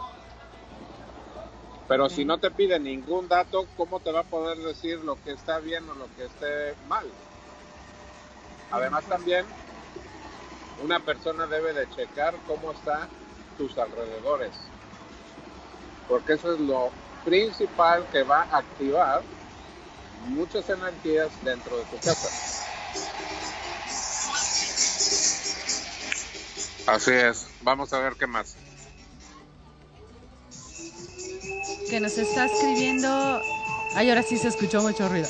Pero 1.88 2.10
si 2.10 2.25
no 2.25 2.38
te 2.38 2.51
pide 2.51 2.80
ningún 2.80 3.30
dato, 3.30 3.68
¿cómo 3.77 4.01
te 4.01 4.12
va 4.12 4.22
a 4.22 4.24
poder 4.24 4.58
decir 4.58 5.00
lo 5.00 5.22
que 5.24 5.32
está 5.32 5.60
bien 5.60 5.89
o 5.89 5.94
lo 5.96 6.08
que 6.16 6.25
esté 6.25 6.75
mal? 6.88 7.08
Además 8.72 9.06
también, 9.06 9.46
una 10.84 11.00
persona 11.00 11.48
debe 11.48 11.74
de 11.74 11.89
checar 11.89 12.36
cómo 12.46 12.72
están 12.72 13.08
tus 13.58 13.77
alrededores. 13.77 14.51
Porque 16.10 16.34
eso 16.34 16.54
es 16.54 16.60
lo 16.60 16.92
principal 17.24 18.06
que 18.12 18.24
va 18.24 18.44
a 18.44 18.58
activar 18.58 19.22
muchas 20.27 20.70
energías 20.70 21.32
dentro 21.42 21.77
de 21.77 21.84
tu 21.86 21.98
casa. 21.98 22.66
Así 26.88 27.12
es. 27.12 27.48
Vamos 27.62 27.91
a 27.94 28.00
ver 28.00 28.13
qué 28.13 28.27
más. 28.27 28.56
Que 31.89 32.00
nos 32.00 32.17
está 32.17 32.46
escribiendo. 32.46 33.41
Ay, 33.94 34.10
ahora 34.10 34.24
sí 34.24 34.38
se 34.38 34.48
escuchó 34.48 34.82
mucho 34.82 35.08
ruido. 35.10 35.29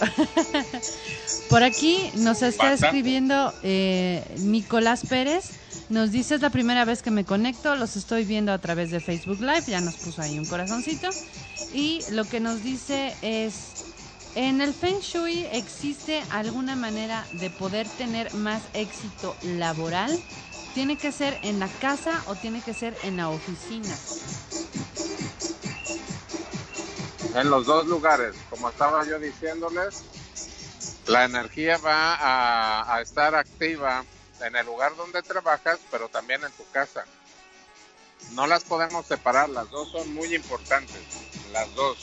Por 1.50 1.64
aquí 1.64 2.12
nos 2.16 2.42
está 2.42 2.74
escribiendo 2.74 3.54
eh, 3.64 4.24
Nicolás 4.40 5.06
Pérez. 5.08 5.52
Nos 5.90 6.12
dice 6.12 6.36
es 6.36 6.42
la 6.42 6.50
primera 6.50 6.84
vez 6.84 7.02
que 7.02 7.12
me 7.12 7.24
conecto, 7.24 7.76
los 7.76 7.96
estoy 7.96 8.26
viendo 8.26 8.52
a 8.52 8.58
través 8.58 8.92
de 8.92 9.00
Facebook 9.00 9.40
Live, 9.40 9.64
ya 9.68 9.80
nos 9.80 9.96
puso 9.96 10.22
ahí 10.22 10.38
un 10.38 10.46
corazoncito. 10.46 11.10
Y 11.74 12.02
lo 12.12 12.26
que 12.26 12.42
nos 12.42 12.62
dice 12.62 13.16
es, 13.22 13.86
¿en 14.36 14.60
el 14.60 14.74
Feng 14.74 15.00
Shui 15.00 15.46
existe 15.54 16.22
alguna 16.32 16.76
manera 16.76 17.26
de 17.34 17.50
poder 17.50 17.88
tener 17.88 18.34
más 18.34 18.62
éxito 18.74 19.34
laboral? 19.44 20.12
¿Tiene 20.74 20.98
que 20.98 21.12
ser 21.12 21.40
en 21.44 21.60
la 21.60 21.68
casa 21.68 22.24
o 22.28 22.36
tiene 22.36 22.62
que 22.62 22.74
ser 22.74 22.98
en 23.04 23.18
la 23.18 23.30
oficina? 23.30 23.96
En 27.34 27.50
los 27.52 27.66
dos 27.66 27.86
lugares, 27.86 28.36
como 28.50 28.70
estaba 28.70 29.06
yo 29.06 29.20
diciéndoles, 29.20 30.04
la 31.08 31.26
energía 31.26 31.78
va 31.78 32.96
a, 32.96 33.02
estar 33.02 33.36
activa 33.36 34.04
en 34.42 34.56
el 34.56 34.66
lugar 34.66 34.96
donde 34.96 35.22
trabajas, 35.22 35.80
pero 35.90 36.10
también 36.10 36.44
en 36.44 36.52
tu 36.52 36.64
casa. 36.72 37.06
No 38.32 38.46
las 38.46 38.64
podemos 38.64 39.06
separar, 39.06 39.50
las 39.50 39.70
dos 39.70 39.90
son 39.90 40.14
muy 40.14 40.34
importantes, 40.36 41.02
las 41.52 41.74
dos. 41.76 41.98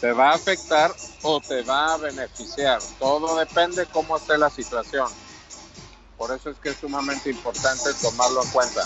Te 0.00 0.12
va 0.12 0.30
a 0.30 0.34
afectar 0.34 0.94
o 1.22 1.40
te 1.40 1.62
va 1.62 1.94
a 1.94 1.96
beneficiar, 1.98 2.80
todo 2.98 3.36
depende 3.36 3.84
cómo 3.86 4.16
esté 4.16 4.38
la 4.38 4.48
situación. 4.48 5.08
Por 6.18 6.32
eso 6.32 6.50
es 6.50 6.58
que 6.58 6.70
es 6.70 6.76
sumamente 6.76 7.30
importante 7.30 7.94
tomarlo 8.02 8.42
en 8.42 8.50
cuenta. 8.50 8.84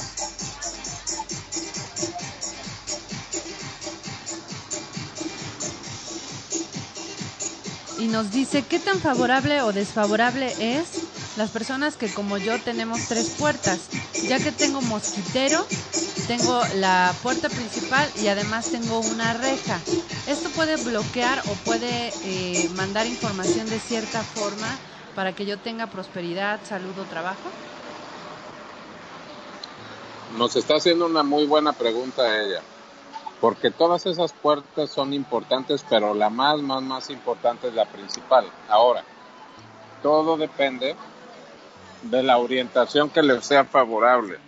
Y 7.99 8.09
nos 8.09 8.31
dice 8.33 8.63
qué 8.69 8.79
tan 8.79 9.01
favorable 9.01 9.63
o 9.63 9.73
desfavorable 9.73 10.55
es 10.59 10.89
las 11.37 11.51
personas 11.51 11.97
que 11.97 12.13
como 12.13 12.37
yo 12.37 12.61
tenemos 12.61 13.09
tres 13.09 13.31
puertas, 13.31 13.79
ya 14.29 14.39
que 14.39 14.53
tengo 14.53 14.83
mosquitero, 14.83 15.67
tengo 16.27 16.61
la 16.75 17.15
puerta 17.23 17.49
principal 17.49 18.11
y 18.23 18.29
además 18.29 18.67
tengo 18.71 19.01
una 19.01 19.33
reja. 19.33 19.81
Esto 20.27 20.51
puede 20.51 20.77
bloquear 20.77 21.43
o 21.47 21.55
puede 21.65 22.13
eh, 22.25 22.69
mandar 22.75 23.07
información 23.07 23.71
de 23.71 23.81
cierta 23.81 24.23
forma 24.23 24.79
para 25.15 25.33
que 25.33 25.47
yo 25.47 25.59
tenga 25.59 25.87
prosperidad, 25.87 26.61
salud 26.65 26.99
o 26.99 27.05
trabajo? 27.05 27.51
Nos 30.37 30.57
está 30.57 30.77
haciendo 30.77 31.07
una 31.07 31.23
muy 31.23 31.47
buena 31.47 31.73
pregunta 31.73 32.43
ella, 32.43 32.63
porque 33.41 33.71
todas 33.71 34.07
esas 34.07 34.33
puertas 34.33 34.91
son 34.91 35.13
importantes, 35.13 35.85
pero 35.89 36.15
la 36.15 36.31
más, 36.31 36.61
más, 36.61 36.83
más 36.83 37.11
importante 37.11 37.69
es 37.69 37.75
la 37.75 37.85
principal. 37.85 38.47
Ahora, 38.69 39.05
todo 40.03 40.37
depende 40.37 40.97
de 42.03 42.23
la 42.23 42.39
orientación 42.39 43.11
que 43.11 43.23
le 43.23 43.41
sea 43.43 43.65
favorable. 43.65 44.39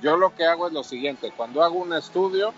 Yo 0.00 0.16
lo 0.16 0.34
que 0.34 0.46
hago 0.46 0.68
es 0.68 0.72
lo 0.72 0.84
siguiente, 0.84 1.32
cuando 1.36 1.62
hago 1.64 1.78
un 1.78 1.92
estudio, 1.92 2.54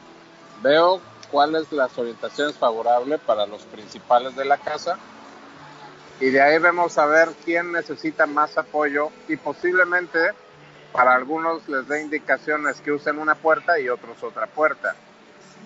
veo 0.62 1.00
cuáles 1.30 1.72
las 1.72 1.96
orientaciones 1.98 2.56
favorables 2.56 3.20
para 3.20 3.46
los 3.46 3.62
principales 3.62 4.36
de 4.36 4.44
la 4.44 4.58
casa 4.58 4.98
y 6.20 6.30
de 6.30 6.40
ahí 6.40 6.58
vamos 6.58 6.96
a 6.98 7.06
ver 7.06 7.28
quién 7.44 7.72
necesita 7.72 8.26
más 8.26 8.56
apoyo 8.56 9.10
y 9.28 9.36
posiblemente 9.36 10.32
para 10.92 11.14
algunos 11.14 11.68
les 11.68 11.86
dé 11.88 12.00
indicaciones 12.00 12.80
que 12.80 12.92
usen 12.92 13.18
una 13.18 13.34
puerta 13.34 13.78
y 13.78 13.88
otros 13.88 14.22
otra 14.22 14.46
puerta. 14.46 14.96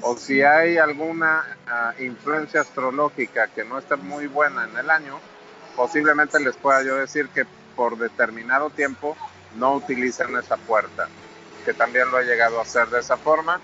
O 0.02 0.16
si 0.16 0.42
hay 0.42 0.76
alguna 0.78 1.56
ah, 1.68 1.94
influencia 2.00 2.62
astrológica 2.62 3.48
que 3.48 3.64
no 3.64 3.78
está 3.78 3.96
muy 3.96 4.26
buena 4.26 4.64
en 4.64 4.76
el 4.76 4.90
año, 4.90 5.20
posiblemente 5.76 6.40
les 6.40 6.56
pueda 6.56 6.82
yo 6.82 6.96
decir 6.96 7.28
que 7.28 7.46
por 7.76 7.96
determinado 7.96 8.70
tiempo 8.70 9.16
no 9.56 9.74
utilicen 9.74 10.36
esa 10.36 10.56
puerta, 10.56 11.08
que 11.64 11.74
también 11.74 12.10
lo 12.10 12.18
he 12.18 12.24
llegado 12.24 12.58
a 12.58 12.62
hacer 12.62 12.88
de 12.88 13.00
esa 13.00 13.16
forma, 13.16 13.60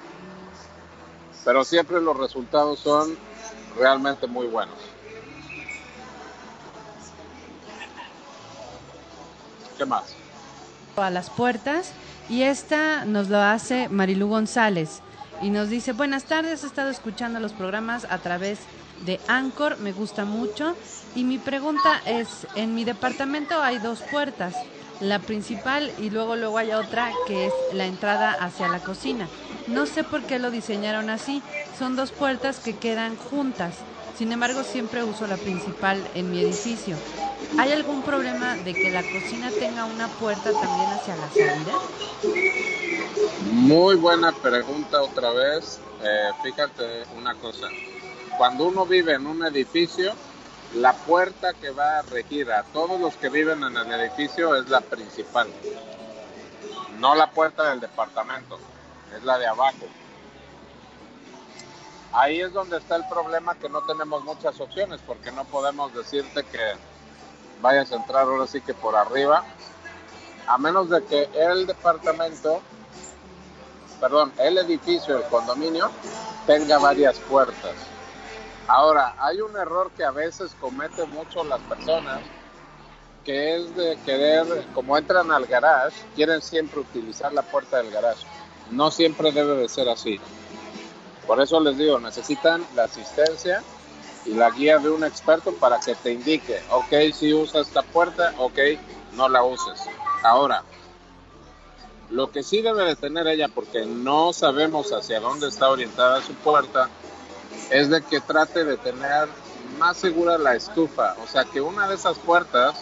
pero 1.44 1.64
siempre 1.64 2.00
los 2.00 2.16
resultados 2.16 2.78
son 2.78 3.16
realmente 3.76 4.26
muy 4.26 4.46
buenos. 4.46 4.95
¿Qué 9.76 9.86
más? 9.86 10.14
A 10.96 11.10
las 11.10 11.28
puertas 11.28 11.92
y 12.28 12.42
esta 12.42 13.04
nos 13.04 13.28
lo 13.28 13.38
hace 13.38 13.88
Marilú 13.88 14.28
González 14.28 15.00
y 15.42 15.50
nos 15.50 15.68
dice, 15.68 15.92
buenas 15.92 16.24
tardes, 16.24 16.64
he 16.64 16.66
estado 16.66 16.88
escuchando 16.88 17.40
los 17.40 17.52
programas 17.52 18.06
a 18.08 18.18
través 18.18 18.58
de 19.04 19.20
Anchor, 19.28 19.78
me 19.78 19.92
gusta 19.92 20.24
mucho 20.24 20.74
y 21.14 21.24
mi 21.24 21.36
pregunta 21.36 22.00
es, 22.06 22.46
en 22.54 22.74
mi 22.74 22.84
departamento 22.84 23.60
hay 23.62 23.78
dos 23.78 24.00
puertas, 24.10 24.54
la 25.00 25.18
principal 25.18 25.92
y 25.98 26.08
luego 26.08 26.36
luego 26.36 26.56
hay 26.56 26.72
otra 26.72 27.10
que 27.26 27.46
es 27.46 27.52
la 27.72 27.84
entrada 27.84 28.32
hacia 28.32 28.68
la 28.68 28.80
cocina. 28.80 29.28
No 29.66 29.84
sé 29.84 30.04
por 30.04 30.22
qué 30.22 30.38
lo 30.38 30.50
diseñaron 30.50 31.10
así, 31.10 31.42
son 31.78 31.96
dos 31.96 32.12
puertas 32.12 32.58
que 32.60 32.76
quedan 32.76 33.16
juntas. 33.16 33.74
Sin 34.16 34.32
embargo, 34.32 34.62
siempre 34.62 35.04
uso 35.04 35.26
la 35.26 35.36
principal 35.36 36.02
en 36.14 36.30
mi 36.30 36.40
edificio. 36.40 36.96
¿Hay 37.58 37.72
algún 37.72 38.02
problema 38.02 38.56
de 38.56 38.74
que 38.74 38.90
la 38.90 39.02
cocina 39.02 39.50
tenga 39.50 39.84
una 39.86 40.08
puerta 40.08 40.52
también 40.52 40.90
hacia 40.90 41.16
la 41.16 41.28
salida? 41.30 41.72
Muy 43.52 43.96
buena 43.96 44.32
pregunta 44.32 45.02
otra 45.02 45.30
vez. 45.30 45.80
Eh, 46.02 46.30
fíjate 46.42 47.04
una 47.16 47.34
cosa. 47.34 47.68
Cuando 48.36 48.66
uno 48.66 48.84
vive 48.84 49.14
en 49.14 49.26
un 49.26 49.44
edificio, 49.44 50.12
la 50.74 50.92
puerta 50.92 51.54
que 51.54 51.70
va 51.70 52.00
a 52.00 52.02
regir 52.02 52.52
a 52.52 52.62
todos 52.64 53.00
los 53.00 53.14
que 53.14 53.30
viven 53.30 53.62
en 53.62 53.76
el 53.76 54.00
edificio 54.00 54.54
es 54.56 54.68
la 54.68 54.80
principal. 54.80 55.48
no 56.98 57.14
la 57.14 57.30
puerta 57.30 57.70
del 57.70 57.80
departamento, 57.80 58.58
es 59.16 59.22
la 59.24 59.38
de 59.38 59.46
abajo. 59.46 59.86
Ahí 62.12 62.40
es 62.40 62.52
donde 62.52 62.78
está 62.78 62.96
el 62.96 63.06
problema 63.08 63.54
que 63.56 63.68
no 63.68 63.82
tenemos 63.82 64.24
muchas 64.24 64.58
opciones 64.60 65.00
porque 65.06 65.30
no 65.32 65.44
podemos 65.44 65.92
decirte 65.94 66.44
que 66.44 66.72
vayas 67.60 67.92
a 67.92 67.96
entrar 67.96 68.22
ahora 68.22 68.46
sí 68.46 68.60
que 68.60 68.74
por 68.74 68.96
arriba, 68.96 69.44
a 70.46 70.58
menos 70.58 70.90
de 70.90 71.04
que 71.04 71.28
el 71.34 71.66
departamento, 71.66 72.60
perdón, 74.00 74.32
el 74.38 74.58
edificio, 74.58 75.16
el 75.16 75.24
condominio, 75.24 75.90
tenga 76.46 76.78
varias 76.78 77.18
puertas. 77.18 77.74
Ahora, 78.68 79.14
hay 79.18 79.40
un 79.40 79.56
error 79.56 79.90
que 79.96 80.04
a 80.04 80.10
veces 80.10 80.54
cometen 80.60 81.10
mucho 81.10 81.44
las 81.44 81.60
personas, 81.60 82.20
que 83.24 83.56
es 83.56 83.74
de 83.76 83.96
querer, 84.04 84.66
como 84.74 84.96
entran 84.96 85.30
al 85.32 85.46
garage, 85.46 85.96
quieren 86.14 86.40
siempre 86.42 86.80
utilizar 86.80 87.32
la 87.32 87.42
puerta 87.42 87.78
del 87.78 87.90
garage. 87.90 88.24
No 88.70 88.90
siempre 88.90 89.32
debe 89.32 89.56
de 89.56 89.68
ser 89.68 89.88
así. 89.88 90.20
Por 91.26 91.40
eso 91.40 91.58
les 91.60 91.76
digo, 91.76 91.98
necesitan 91.98 92.64
la 92.74 92.84
asistencia 92.84 93.62
y 94.26 94.34
la 94.34 94.50
guía 94.50 94.78
de 94.78 94.90
un 94.90 95.04
experto 95.04 95.52
para 95.54 95.78
que 95.80 95.94
te 95.94 96.12
indique, 96.12 96.60
ok, 96.70 97.12
si 97.14 97.32
usa 97.32 97.60
esta 97.60 97.82
puerta, 97.82 98.34
ok, 98.38 98.58
no 99.14 99.28
la 99.28 99.44
uses. 99.44 99.80
Ahora, 100.22 100.62
lo 102.10 102.30
que 102.30 102.42
sí 102.42 102.62
debe 102.62 102.84
de 102.84 102.96
tener 102.96 103.26
ella, 103.26 103.48
porque 103.48 103.86
no 103.86 104.32
sabemos 104.32 104.92
hacia 104.92 105.20
dónde 105.20 105.48
está 105.48 105.68
orientada 105.68 106.22
su 106.22 106.34
puerta, 106.34 106.88
es 107.70 107.90
de 107.90 108.02
que 108.02 108.20
trate 108.20 108.64
de 108.64 108.76
tener 108.76 109.28
más 109.78 109.96
segura 109.96 110.38
la 110.38 110.54
estufa. 110.54 111.16
O 111.22 111.26
sea, 111.26 111.44
que 111.44 111.60
una 111.60 111.88
de 111.88 111.94
esas 111.94 112.18
puertas, 112.18 112.76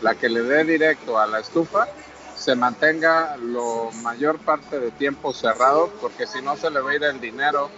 la 0.00 0.14
que 0.14 0.28
le 0.28 0.42
dé 0.42 0.64
directo 0.64 1.18
a 1.18 1.26
la 1.26 1.40
estufa, 1.40 1.88
se 2.36 2.56
mantenga 2.56 3.36
lo 3.36 3.90
mayor 4.02 4.38
parte 4.38 4.80
de 4.80 4.90
tiempo 4.90 5.32
cerrado, 5.32 5.90
porque 6.00 6.26
si 6.26 6.42
no 6.42 6.56
se 6.56 6.70
le 6.70 6.80
va 6.80 6.90
a 6.90 6.94
ir 6.94 7.04
el 7.04 7.20
dinero 7.20 7.70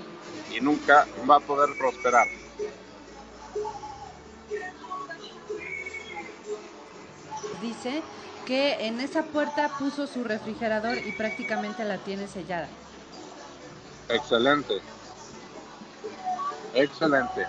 y 0.55 0.61
nunca 0.61 1.07
va 1.29 1.37
a 1.37 1.41
poder 1.41 1.77
prosperar. 1.79 2.27
Dice 7.65 8.03
que 8.45 8.87
en 8.87 9.01
esa 9.01 9.23
puerta 9.23 9.71
puso 9.79 10.07
su 10.07 10.23
refrigerador 10.23 10.99
y 10.99 11.13
prácticamente 11.13 11.83
la 11.83 11.97
tiene 11.97 12.29
sellada. 12.29 12.69
Excelente. 14.11 14.83
Excelente. 16.75 17.47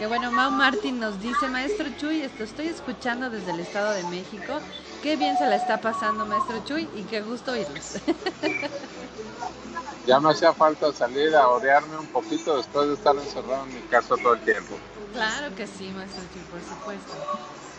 Que 0.00 0.08
bueno, 0.08 0.32
Mau 0.32 0.50
Martín 0.50 0.98
nos 0.98 1.22
dice, 1.22 1.46
maestro 1.46 1.90
Chuy, 1.96 2.22
esto 2.22 2.42
estoy 2.42 2.66
escuchando 2.66 3.30
desde 3.30 3.52
el 3.52 3.60
Estado 3.60 3.92
de 3.92 4.02
México. 4.02 4.58
Qué 5.00 5.14
bien 5.14 5.38
se 5.38 5.46
la 5.46 5.54
está 5.54 5.80
pasando, 5.80 6.26
maestro 6.26 6.64
Chuy, 6.64 6.88
y 6.96 7.04
qué 7.04 7.22
gusto 7.22 7.52
oírlos. 7.52 7.92
ya 10.06 10.20
me 10.20 10.30
hacía 10.30 10.52
falta 10.52 10.92
salir 10.92 11.34
a 11.34 11.48
orearme 11.48 11.98
un 11.98 12.06
poquito 12.06 12.56
después 12.56 12.88
de 12.88 12.94
estar 12.94 13.14
encerrado 13.16 13.64
en 13.64 13.74
mi 13.74 13.80
casa 13.82 14.16
todo 14.16 14.34
el 14.34 14.40
tiempo. 14.40 14.76
Claro 15.12 15.54
que 15.54 15.66
sí, 15.66 15.90
maestro 15.96 16.22
Chuy, 16.32 16.42
por 16.50 16.60
supuesto. 16.60 17.14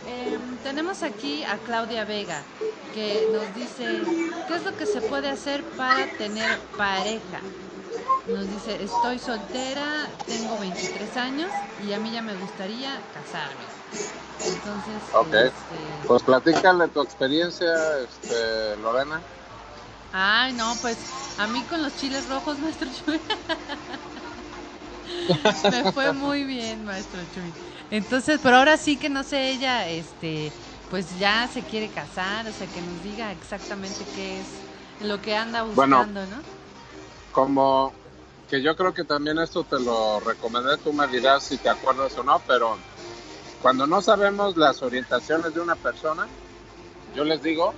Em, 0.08 0.58
tenemos 0.64 1.04
aquí 1.04 1.44
a 1.44 1.58
Claudia 1.58 2.06
Vega, 2.06 2.42
que 2.94 3.28
nos 3.32 3.54
dice, 3.54 4.02
¿qué 4.48 4.56
es 4.56 4.64
lo 4.64 4.76
que 4.76 4.86
se 4.86 5.02
puede 5.02 5.30
hacer 5.30 5.64
para 5.78 6.10
tener 6.18 6.60
pareja? 6.78 7.42
Nos 8.28 8.50
dice, 8.50 8.84
estoy 8.84 9.20
soltera, 9.20 10.08
tengo 10.26 10.58
23 10.60 11.18
años 11.18 11.52
y 11.86 11.94
a 11.94 12.00
mí 12.00 12.12
ya 12.12 12.22
me 12.22 12.36
gustaría 12.36 13.00
casarme. 13.14 13.66
Entonces, 14.40 15.02
okay. 15.14 15.48
este... 15.48 16.08
pues 16.08 16.24
platícale 16.24 16.88
tu 16.88 17.02
experiencia, 17.02 17.74
este, 18.00 18.78
Lorena. 18.78 19.22
Ay, 20.12 20.54
no, 20.54 20.76
pues 20.82 20.98
a 21.38 21.48
mí 21.48 21.62
con 21.64 21.82
los 21.82 21.96
chiles 21.96 22.28
rojos, 22.28 22.58
maestro 22.60 22.90
Chuy. 22.90 23.22
me 25.72 25.92
fue 25.92 26.14
muy 26.14 26.44
bien, 26.44 26.84
maestro 26.86 27.20
Chuy. 27.34 27.54
Entonces, 27.92 28.40
pero 28.42 28.58
ahora 28.58 28.78
sí 28.78 28.98
que 28.98 29.10
no 29.10 29.24
sé, 29.24 29.52
ella, 29.52 29.88
este, 29.88 30.52
pues 30.90 31.18
ya 31.18 31.48
se 31.48 31.62
quiere 31.62 31.90
casar, 31.90 32.48
o 32.48 32.52
sea, 32.52 32.68
que 32.68 32.82
nos 32.82 33.04
diga 33.04 33.32
exactamente 33.32 34.06
qué 34.16 34.40
es 34.40 34.48
lo 35.08 35.22
que 35.22 35.36
anda 35.36 35.64
buscando, 35.64 36.26
¿no? 36.28 36.42
Como 37.32 37.94
que 38.50 38.62
yo 38.62 38.76
creo 38.76 38.94
que 38.94 39.04
también 39.04 39.38
esto 39.38 39.64
te 39.64 39.80
lo 39.80 40.20
recomendé, 40.20 40.78
tú 40.78 40.92
me 40.92 41.08
dirás 41.08 41.44
si 41.44 41.58
te 41.58 41.70
acuerdas 41.70 42.18
o 42.18 42.24
no, 42.24 42.42
pero 42.48 42.78
cuando 43.62 43.86
no 43.86 44.02
sabemos 44.02 44.58
las 44.58 44.82
orientaciones 44.82 45.54
de 45.54 45.62
una 45.62 45.76
persona, 45.76 46.28
yo 47.16 47.24
les 47.24 47.42
digo 47.44 47.74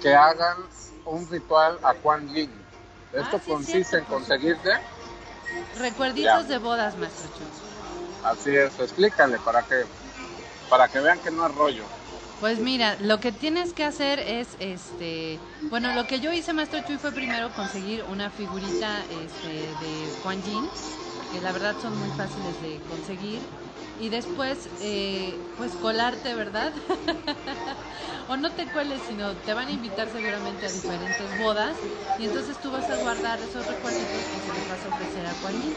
que 0.00 0.14
hagan 0.14 0.56
un 1.08 1.28
ritual 1.28 1.78
a 1.82 1.94
Juan 2.02 2.28
Yin. 2.28 2.50
Esto 3.12 3.36
Ah, 3.36 3.40
sí, 3.42 3.50
consiste 3.50 3.84
cierto, 3.84 3.96
en 3.98 4.04
conseguirte, 4.04 4.70
Recuerditos 5.78 6.42
Ya. 6.42 6.42
de 6.42 6.58
bodas, 6.58 6.96
maestro 6.96 7.26
Chuy. 7.36 7.46
así 8.24 8.54
es, 8.54 8.78
explícale 8.80 9.38
para 9.38 9.62
que 9.62 9.84
para 10.68 10.88
que 10.88 11.00
vean 11.00 11.18
que 11.20 11.30
no 11.30 11.46
es 11.46 11.54
rollo. 11.54 11.84
Pues 12.40 12.58
mira, 12.58 12.96
lo 13.00 13.18
que 13.20 13.32
tienes 13.32 13.72
que 13.72 13.84
hacer 13.84 14.18
es, 14.18 14.48
este, 14.60 15.38
bueno, 15.70 15.92
lo 15.94 16.06
que 16.06 16.20
yo 16.20 16.30
hice, 16.32 16.52
maestro 16.52 16.80
Chuy, 16.86 16.98
fue 16.98 17.10
primero 17.12 17.48
conseguir 17.54 18.04
una 18.04 18.30
figurita 18.30 19.00
este, 19.24 19.48
de 19.48 20.12
Juan 20.22 20.42
Yin, 20.42 20.68
que 21.32 21.40
la 21.40 21.52
verdad 21.52 21.74
son 21.80 21.96
muy 21.96 22.08
fáciles 22.16 22.60
de 22.62 22.78
conseguir, 22.88 23.40
y 23.98 24.08
después, 24.10 24.68
eh, 24.80 25.38
pues 25.56 25.72
colarte, 25.76 26.34
¿verdad? 26.34 26.72
o 28.28 28.36
no 28.36 28.50
te 28.52 28.66
cueles, 28.70 29.02
sino 29.02 29.36
te 29.36 29.54
van 29.54 29.68
a 29.68 29.72
invitar 29.72 30.08
seguramente 30.08 30.66
a 30.66 30.70
diferentes 30.70 31.36
bodas, 31.36 31.76
y 32.16 32.24
entonces 32.24 32.58
tú 32.60 32.70
vas 32.70 32.88
a 32.90 32.96
guardar 32.96 33.42
esos 33.42 33.66
recuerditos 33.66 34.22
que 34.32 34.40
se 34.40 34.52
les 34.52 34.68
vas 34.68 34.84
a 34.84 34.88
ofrecer 34.88 35.26
a 35.26 35.34
Juan 35.34 35.60
Yin. 35.60 35.76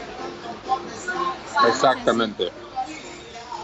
Exactamente. 1.68 2.52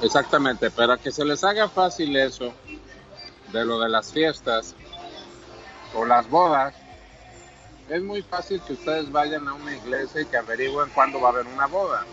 Exactamente, 0.00 0.70
para 0.70 0.96
que 0.96 1.10
se 1.10 1.24
les 1.24 1.42
haga 1.42 1.68
fácil 1.68 2.16
eso 2.16 2.54
de 3.52 3.64
lo 3.64 3.80
de 3.80 3.88
las 3.88 4.12
fiestas 4.12 4.76
o 5.92 6.04
las 6.04 6.28
bodas, 6.28 6.74
es 7.88 8.02
muy 8.02 8.22
fácil 8.22 8.62
que 8.62 8.74
ustedes 8.74 9.10
vayan 9.10 9.48
a 9.48 9.54
una 9.54 9.74
iglesia 9.74 10.20
y 10.20 10.26
que 10.26 10.36
averigüen 10.36 10.90
cuándo 10.90 11.20
va 11.20 11.28
a 11.28 11.32
haber 11.32 11.46
una 11.46 11.66
boda. 11.66 12.06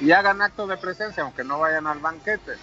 Y 0.00 0.12
hagan 0.12 0.42
acto 0.42 0.66
de 0.66 0.76
presencia, 0.76 1.22
aunque 1.22 1.44
no 1.44 1.58
vayan 1.58 1.86
al 1.86 1.98
banquete. 1.98 2.56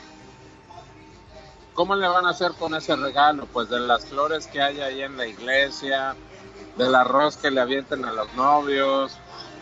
¿Cómo 1.74 1.96
le 1.96 2.08
van 2.08 2.26
a 2.26 2.30
hacer 2.30 2.54
con 2.54 2.74
ese 2.74 2.96
regalo? 2.96 3.48
Pues 3.48 3.70
de 3.70 3.82
las 3.82 4.06
flores 4.06 4.48
que 4.48 4.62
hay 4.62 4.80
ahí 4.80 5.02
en 5.02 5.18
la 5.18 5.28
iglesia, 5.28 6.16
del 6.78 6.96
arroz 6.96 7.36
que 7.36 7.52
le 7.52 7.60
avienten 7.60 8.06
a 8.06 8.14
los 8.14 8.34
novios, 8.34 9.18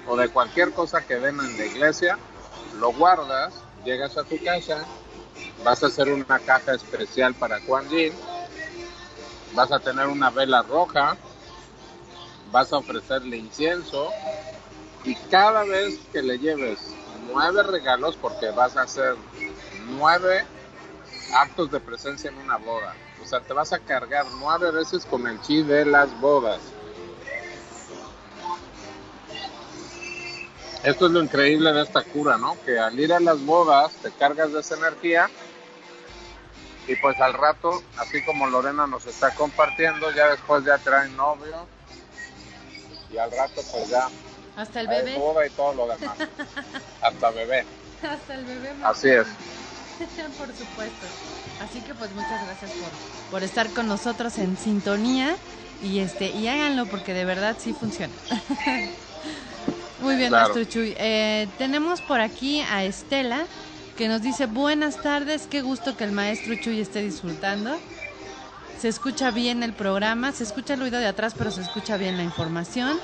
o 0.08 0.16
de 0.16 0.30
cualquier 0.30 0.74
cosa 0.74 1.02
que 1.02 1.16
den 1.16 1.40
en 1.40 1.58
la 1.58 1.66
iglesia, 1.66 2.20
lo 2.80 2.94
guardas, 2.94 3.54
llegas 3.84 4.18
a 4.18 4.24
tu 4.24 4.42
casa, 4.44 4.86
vas 5.64 5.84
a 5.84 5.88
hacer 5.88 6.12
una 6.12 6.40
caja 6.40 6.74
especial 6.74 7.34
para 7.34 7.60
Juan 7.62 7.90
Yin, 7.90 8.14
vas 9.56 9.72
a 9.72 9.80
tener 9.80 10.08
una 10.08 10.30
vela 10.30 10.62
roja, 10.62 11.18
vas 12.52 12.72
a 12.74 12.78
ofrecerle 12.78 13.38
incienso 13.38 14.10
y 15.04 15.16
cada 15.16 15.64
vez 15.64 16.00
que 16.12 16.22
le 16.22 16.38
lleves 16.38 16.80
nueve 17.28 17.64
regalos, 17.64 18.16
porque 18.16 18.52
vas 18.52 18.78
a 18.78 18.84
hacer 18.84 19.16
nueve 19.88 20.46
actos 21.36 21.72
de 21.72 21.80
presencia 21.80 22.30
en 22.30 22.38
una 22.38 22.58
boda, 22.58 22.94
o 23.22 23.26
sea, 23.26 23.40
te 23.40 23.54
vas 23.54 23.74
a 23.74 23.80
cargar 23.80 24.26
nueve 24.40 24.72
veces 24.72 25.06
con 25.06 25.28
el 25.28 25.42
chi 25.42 25.64
de 25.64 25.86
las 25.86 26.20
bodas. 26.20 26.60
Esto 30.84 31.06
es 31.06 31.14
lo 31.14 31.24
increíble 31.24 31.72
de 31.72 31.82
esta 31.82 32.04
cura, 32.04 32.38
¿no? 32.38 32.58
Que 32.66 32.78
al 32.78 33.00
ir 33.00 33.14
a 33.14 33.20
las 33.22 33.40
bodas 33.46 33.94
te 34.02 34.12
cargas 34.12 34.52
de 34.52 34.60
esa 34.60 34.76
energía 34.76 35.30
y 36.88 36.96
pues 36.98 37.20
al 37.22 37.34
rato, 37.34 37.82
así 37.98 38.24
como 38.26 38.48
Lorena 38.48 38.86
nos 38.86 39.06
está 39.06 39.34
compartiendo, 39.34 40.12
ya 40.12 40.28
después 40.28 40.66
ya 40.66 40.78
traen 40.78 41.16
novio 41.16 41.66
y 43.10 43.18
al 43.18 43.32
rato 43.32 43.62
pues 43.72 43.88
ya 43.88 44.10
Hasta 44.56 44.82
el 44.82 44.88
bebé, 44.88 45.18
boda 45.18 45.46
y 45.48 45.50
todo 45.52 45.74
lo 45.74 45.88
demás. 45.88 46.18
Hasta 47.02 47.30
bebé. 47.32 47.66
hasta 48.02 48.36
el 48.36 48.46
bebé. 48.46 48.70
Así 48.84 49.10
es. 49.10 49.28
por 50.38 50.48
supuesto. 50.48 51.06
Así 51.62 51.82
que 51.82 51.94
pues 51.96 52.12
muchas 52.12 52.46
gracias 52.46 52.72
por, 52.72 52.90
por 53.32 53.44
estar 53.44 53.70
con 53.70 53.88
nosotros 53.88 54.38
en 54.38 54.58
sintonía 54.58 55.36
y 55.82 56.00
este 56.00 56.30
y 56.30 56.48
háganlo 56.48 56.86
porque 56.86 57.14
de 57.14 57.26
verdad 57.26 57.56
sí 57.60 57.74
funciona. 57.74 58.14
Muy 60.02 60.16
bien, 60.18 60.30
Claro. 60.30 60.54
maestro 60.54 60.64
Chuy. 60.66 60.94
Eh, 60.98 61.48
tenemos 61.58 62.02
por 62.02 62.20
aquí 62.22 62.62
a 62.62 62.84
Estela 62.84 63.46
que 63.98 64.08
nos 64.08 64.22
dice 64.22 64.48
buenas 64.48 65.02
tardes, 65.02 65.48
qué 65.50 65.62
gusto 65.62 65.96
que 65.96 66.04
el 66.04 66.12
maestro 66.12 66.56
Chuy 66.56 66.82
esté 66.82 67.02
disfrutando. 67.02 67.78
Se 68.80 68.90
escucha 68.90 69.32
bien 69.32 69.64
el 69.64 69.72
programa, 69.74 70.32
se 70.34 70.44
escucha 70.44 70.74
el 70.74 70.82
ruido 70.82 71.00
de 71.00 71.08
atrás, 71.08 71.36
pero 71.38 71.52
se 71.52 71.62
escucha 71.62 71.96
bien 71.96 72.18
la 72.18 72.24
información. 72.24 73.00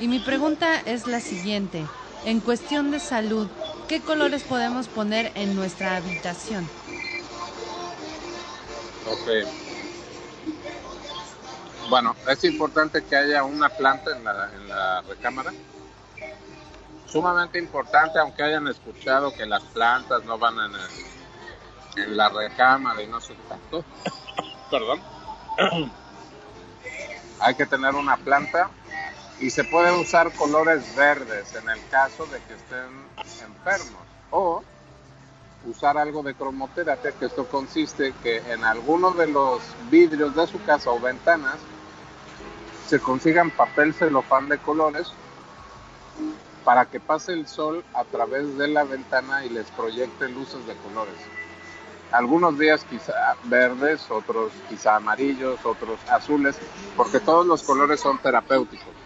Y 0.00 0.08
mi 0.08 0.18
pregunta 0.18 0.80
es 0.80 1.06
la 1.06 1.20
siguiente. 1.20 1.86
En 2.24 2.40
cuestión 2.40 2.90
de 2.90 3.00
salud, 3.00 3.48
¿qué 3.88 4.00
colores 4.00 4.42
podemos 4.42 4.88
poner 4.88 5.30
en 5.34 5.54
nuestra 5.54 5.96
habitación? 5.96 6.68
Ok. 9.06 9.48
Bueno, 11.90 12.16
es 12.28 12.42
importante 12.44 13.04
que 13.04 13.14
haya 13.14 13.44
una 13.44 13.68
planta 13.68 14.10
en 14.16 14.24
la, 14.24 15.02
recámara. 15.02 15.52
Sumamente 17.06 17.58
importante, 17.58 18.18
aunque 18.18 18.42
hayan 18.42 18.66
escuchado 18.68 19.32
que 19.32 19.46
las 19.46 19.62
plantas 19.64 20.24
no 20.24 20.38
van 20.38 20.56
en, 20.58 22.16
la 22.16 22.28
recámara 22.30 23.02
y 23.02 23.06
no 23.06 23.20
sé 23.20 23.34
tanto. 23.48 23.84
Perdón. 24.70 25.00
Hay 27.40 27.54
que 27.54 27.66
tener 27.66 27.94
una 27.94 28.16
planta 28.16 28.70
y 29.44 29.50
se 29.50 29.62
pueden 29.62 29.96
usar 29.96 30.32
colores 30.32 30.96
verdes 30.96 31.54
en 31.54 31.68
el 31.68 31.78
caso 31.90 32.24
de 32.24 32.40
que 32.40 32.54
estén 32.54 32.88
enfermos. 33.46 34.00
O 34.30 34.62
usar 35.66 35.98
algo 35.98 36.22
de 36.22 36.34
cromoterapia, 36.34 37.12
que 37.12 37.26
esto 37.26 37.46
consiste 37.46 38.14
que 38.22 38.38
en 38.50 38.64
alguno 38.64 39.10
de 39.10 39.26
los 39.26 39.60
vidrios 39.90 40.34
de 40.34 40.46
su 40.46 40.64
casa 40.64 40.90
o 40.90 40.98
ventanas 40.98 41.56
se 42.88 42.98
consigan 43.00 43.50
papel 43.50 43.92
celofán 43.92 44.48
de 44.48 44.56
colores 44.56 45.12
para 46.64 46.86
que 46.86 46.98
pase 46.98 47.34
el 47.34 47.46
sol 47.46 47.84
a 47.92 48.04
través 48.04 48.56
de 48.56 48.68
la 48.68 48.84
ventana 48.84 49.44
y 49.44 49.50
les 49.50 49.70
proyecte 49.72 50.26
luces 50.30 50.66
de 50.66 50.74
colores. 50.76 51.16
Algunos 52.12 52.58
días 52.58 52.82
quizá 52.88 53.36
verdes, 53.44 54.10
otros 54.10 54.52
quizá 54.70 54.96
amarillos, 54.96 55.58
otros 55.66 55.98
azules, 56.08 56.56
porque 56.96 57.20
todos 57.20 57.44
los 57.46 57.62
colores 57.62 58.00
son 58.00 58.16
terapéuticos. 58.16 59.03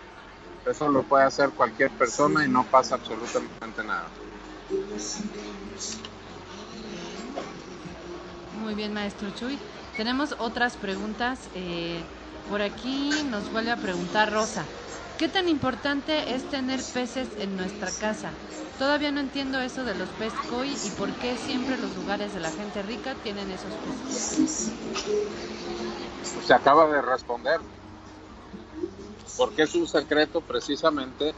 Eso 0.69 0.89
lo 0.89 1.03
puede 1.03 1.25
hacer 1.25 1.51
cualquier 1.51 1.91
persona 1.91 2.45
y 2.45 2.49
no 2.49 2.65
pasa 2.65 2.97
absolutamente 2.97 3.83
nada. 3.85 4.09
Muy 8.63 8.75
bien, 8.75 8.93
maestro 8.93 9.31
Chuy. 9.31 9.59
Tenemos 9.97 10.35
otras 10.39 10.77
preguntas. 10.77 11.39
eh, 11.55 12.03
por 12.51 12.63
aquí 12.63 13.11
nos 13.31 13.53
vuelve 13.53 13.71
a 13.71 13.77
preguntar 13.77 14.33
Rosa. 14.33 14.65
¿Qué 15.19 15.29
tan 15.29 15.49
importante 15.49 16.35
es 16.35 16.49
tener 16.49 16.81
peces 16.95 17.29
en 17.39 17.57
nuestra 17.57 17.91
casa? 17.91 18.31
Todavía 18.79 19.11
no 19.11 19.21
entiendo 19.21 19.61
eso 19.61 19.85
de 19.85 19.95
los 19.95 20.09
pez 20.11 20.33
koi 20.49 20.71
y 20.71 20.91
por 20.97 21.11
qué 21.15 21.37
siempre 21.37 21.77
los 21.77 21.95
lugares 21.97 22.33
de 22.33 22.41
la 22.41 22.51
gente 22.51 22.83
rica 22.83 23.15
tienen 23.23 23.51
esos 23.51 23.73
peces. 23.75 24.73
Se 26.47 26.55
acaba 26.55 26.87
de 26.87 27.03
responder. 27.03 27.61
Porque 29.37 29.63
es 29.63 29.75
un 29.75 29.87
secreto 29.87 30.41
precisamente 30.41 31.35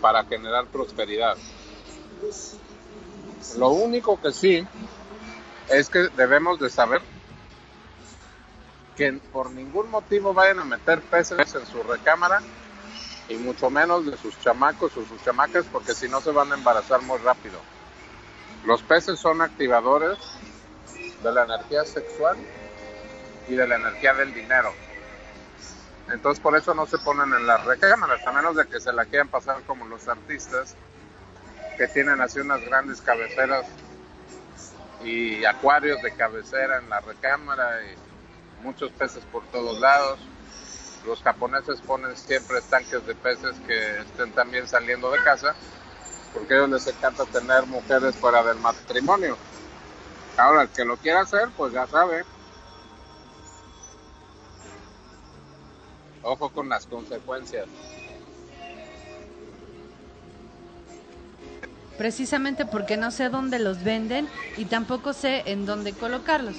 para 0.00 0.24
generar 0.24 0.66
prosperidad. 0.66 1.36
Lo 3.56 3.70
único 3.70 4.20
que 4.20 4.32
sí 4.32 4.66
es 5.68 5.88
que 5.88 6.08
debemos 6.16 6.58
de 6.58 6.70
saber 6.70 7.00
que 8.96 9.12
por 9.32 9.50
ningún 9.50 9.90
motivo 9.90 10.34
vayan 10.34 10.58
a 10.60 10.64
meter 10.64 11.00
peces 11.00 11.54
en 11.54 11.66
su 11.66 11.82
recámara 11.82 12.42
y 13.28 13.36
mucho 13.36 13.70
menos 13.70 14.04
de 14.04 14.16
sus 14.18 14.38
chamacos 14.40 14.96
o 14.96 15.04
sus 15.06 15.22
chamacas 15.24 15.64
porque 15.72 15.94
si 15.94 16.08
no 16.08 16.20
se 16.20 16.30
van 16.30 16.52
a 16.52 16.56
embarazar 16.56 17.02
muy 17.02 17.18
rápido. 17.18 17.58
Los 18.64 18.82
peces 18.82 19.18
son 19.18 19.40
activadores 19.40 20.18
de 21.22 21.32
la 21.32 21.44
energía 21.44 21.84
sexual 21.84 22.36
y 23.48 23.54
de 23.54 23.66
la 23.66 23.76
energía 23.76 24.14
del 24.14 24.34
dinero. 24.34 24.72
Entonces 26.10 26.40
por 26.42 26.56
eso 26.56 26.74
no 26.74 26.86
se 26.86 26.98
ponen 26.98 27.32
en 27.32 27.46
las 27.46 27.64
recámaras, 27.64 28.26
a 28.26 28.32
menos 28.32 28.56
de 28.56 28.66
que 28.66 28.80
se 28.80 28.92
la 28.92 29.04
quieran 29.04 29.28
pasar 29.28 29.62
como 29.62 29.86
los 29.86 30.08
artistas 30.08 30.74
que 31.76 31.88
tienen 31.88 32.20
así 32.20 32.40
unas 32.40 32.60
grandes 32.64 33.00
cabeceras 33.00 33.66
y 35.04 35.44
acuarios 35.44 36.02
de 36.02 36.12
cabecera 36.14 36.78
en 36.78 36.88
la 36.88 37.00
recámara 37.00 37.80
y 37.84 37.96
muchos 38.62 38.90
peces 38.92 39.24
por 39.30 39.44
todos 39.46 39.80
lados. 39.80 40.18
Los 41.06 41.22
japoneses 41.22 41.80
ponen 41.80 42.16
siempre 42.16 42.58
estanques 42.58 43.04
de 43.06 43.14
peces 43.14 43.56
que 43.66 44.00
estén 44.00 44.32
también 44.32 44.68
saliendo 44.68 45.10
de 45.10 45.22
casa 45.22 45.54
porque 46.32 46.54
a 46.54 46.56
ellos 46.58 46.70
les 46.70 46.86
encanta 46.86 47.24
tener 47.26 47.66
mujeres 47.66 48.16
fuera 48.16 48.42
del 48.42 48.58
matrimonio. 48.58 49.36
Ahora, 50.36 50.62
el 50.62 50.68
que 50.70 50.84
lo 50.84 50.96
quiera 50.96 51.20
hacer, 51.20 51.48
pues 51.56 51.72
ya 51.72 51.86
sabe. 51.86 52.24
Ojo 56.22 56.50
con 56.50 56.68
las 56.68 56.86
consecuencias. 56.86 57.66
Precisamente 61.98 62.64
porque 62.64 62.96
no 62.96 63.10
sé 63.10 63.28
dónde 63.28 63.58
los 63.58 63.84
venden 63.84 64.28
y 64.56 64.64
tampoco 64.64 65.12
sé 65.12 65.42
en 65.46 65.66
dónde 65.66 65.92
colocarlos. 65.92 66.56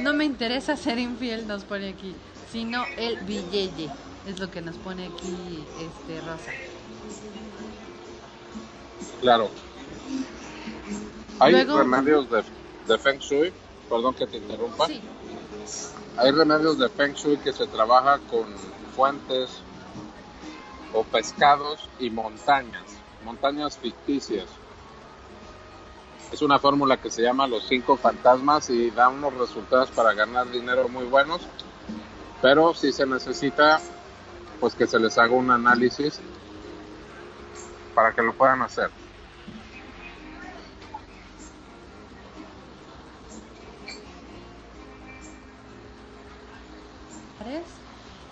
No 0.00 0.14
me 0.14 0.24
interesa 0.24 0.76
ser 0.76 0.98
infiel, 0.98 1.46
nos 1.46 1.64
pone 1.64 1.88
aquí, 1.90 2.14
sino 2.52 2.84
el 2.96 3.16
billete. 3.20 3.88
Es 4.28 4.38
lo 4.38 4.50
que 4.50 4.62
nos 4.62 4.76
pone 4.76 5.06
aquí 5.06 5.64
este 5.80 6.20
Rosa. 6.20 6.50
Claro. 9.20 9.50
Hay 11.40 11.52
Luego- 11.52 11.78
remedios 11.78 12.30
de, 12.30 12.42
de 12.86 12.98
Feng 12.98 13.18
Shui, 13.18 13.52
perdón 13.88 14.14
que 14.14 14.26
te 14.26 14.36
interrumpa. 14.38 14.86
Sí. 14.86 15.00
Hay 16.16 16.30
remedios 16.30 16.78
de 16.78 16.88
Feng 16.88 17.12
Shui 17.14 17.36
que 17.38 17.52
se 17.52 17.66
trabaja 17.66 18.18
con 18.30 18.46
fuentes 18.94 19.60
o 20.92 21.02
pescados 21.04 21.88
y 21.98 22.10
montañas, 22.10 22.84
montañas 23.24 23.76
ficticias. 23.76 24.46
Es 26.32 26.42
una 26.42 26.58
fórmula 26.58 26.96
que 26.96 27.10
se 27.10 27.22
llama 27.22 27.46
los 27.46 27.66
cinco 27.68 27.96
fantasmas 27.96 28.70
y 28.70 28.90
da 28.90 29.08
unos 29.08 29.34
resultados 29.34 29.90
para 29.90 30.14
ganar 30.14 30.50
dinero 30.50 30.88
muy 30.88 31.04
buenos, 31.04 31.42
pero 32.40 32.74
si 32.74 32.92
se 32.92 33.06
necesita 33.06 33.80
pues 34.60 34.74
que 34.74 34.86
se 34.86 34.98
les 34.98 35.18
haga 35.18 35.34
un 35.34 35.50
análisis 35.50 36.20
para 37.94 38.12
que 38.12 38.22
lo 38.22 38.32
puedan 38.32 38.62
hacer. 38.62 38.90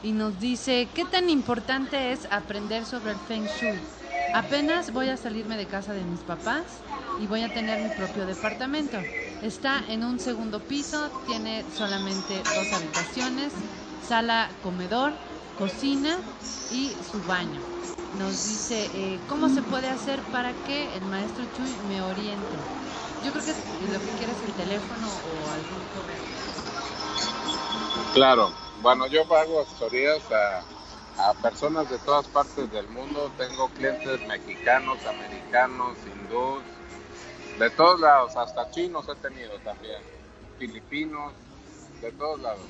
Y 0.03 0.11
nos 0.11 0.41
dice, 0.41 0.89
¿qué 0.95 1.05
tan 1.05 1.31
importante 1.31 2.13
es 2.13 2.27
aprender 2.31 2.85
sobre 2.85 3.13
el 3.13 3.19
Feng 3.19 3.47
Shui? 3.47 3.79
Apenas 4.35 4.93
voy 4.93 5.09
a 5.09 5.17
salirme 5.17 5.57
de 5.57 5.67
casa 5.67 5.93
de 5.93 6.03
mis 6.03 6.21
papás 6.21 6.65
y 7.21 7.27
voy 7.27 7.43
a 7.43 7.53
tener 7.53 7.79
mi 7.79 7.89
propio 7.91 8.27
departamento. 8.27 8.99
Está 9.43 9.85
en 9.89 10.03
un 10.03 10.19
segundo 10.19 10.59
piso, 10.59 11.09
tiene 11.27 11.65
solamente 11.77 12.43
dos 12.43 12.73
habitaciones, 12.73 13.53
sala, 14.09 14.49
comedor, 14.65 15.13
cocina 15.59 16.19
y 16.73 16.91
su 17.11 17.23
baño. 17.29 17.61
Nos 18.19 18.49
dice, 18.49 18.91
eh, 18.95 19.21
¿cómo 19.29 19.49
se 19.49 19.63
puede 19.63 19.89
hacer 19.89 20.19
para 20.33 20.53
que 20.67 20.97
el 20.97 21.03
maestro 21.03 21.45
Chuy 21.57 21.71
me 21.89 22.03
oriente? 22.03 22.57
Yo 23.25 23.31
creo 23.31 23.45
que 23.45 23.53
lo 23.53 24.01
que 24.01 24.11
quiere 24.19 24.33
es 24.33 24.43
el 24.47 24.53
teléfono 24.55 25.07
o 25.07 25.51
algún 25.51 25.83
correo. 25.95 26.23
Claro, 28.15 28.62
bueno, 28.83 29.07
yo 29.07 29.23
hago 29.35 29.61
asesorías 29.61 30.21
a, 30.33 31.31
a 31.31 31.35
personas 31.35 31.89
de 31.89 31.99
todas 31.99 32.27
partes 32.27 32.71
del 32.73 32.89
mundo. 32.89 33.31
Tengo 33.39 33.69
clientes 33.69 34.21
mexicanos, 34.27 34.99
americanos, 35.07 35.97
hindús, 36.05 36.63
de 37.59 37.71
todos 37.71 38.01
lados, 38.01 38.37
hasta 38.37 38.71
chinos 38.71 39.07
he 39.09 39.15
tenido 39.17 39.57
también, 39.61 40.03
filipinos, 40.59 41.33
de 42.01 42.11
todos 42.13 42.41
lados. 42.41 42.67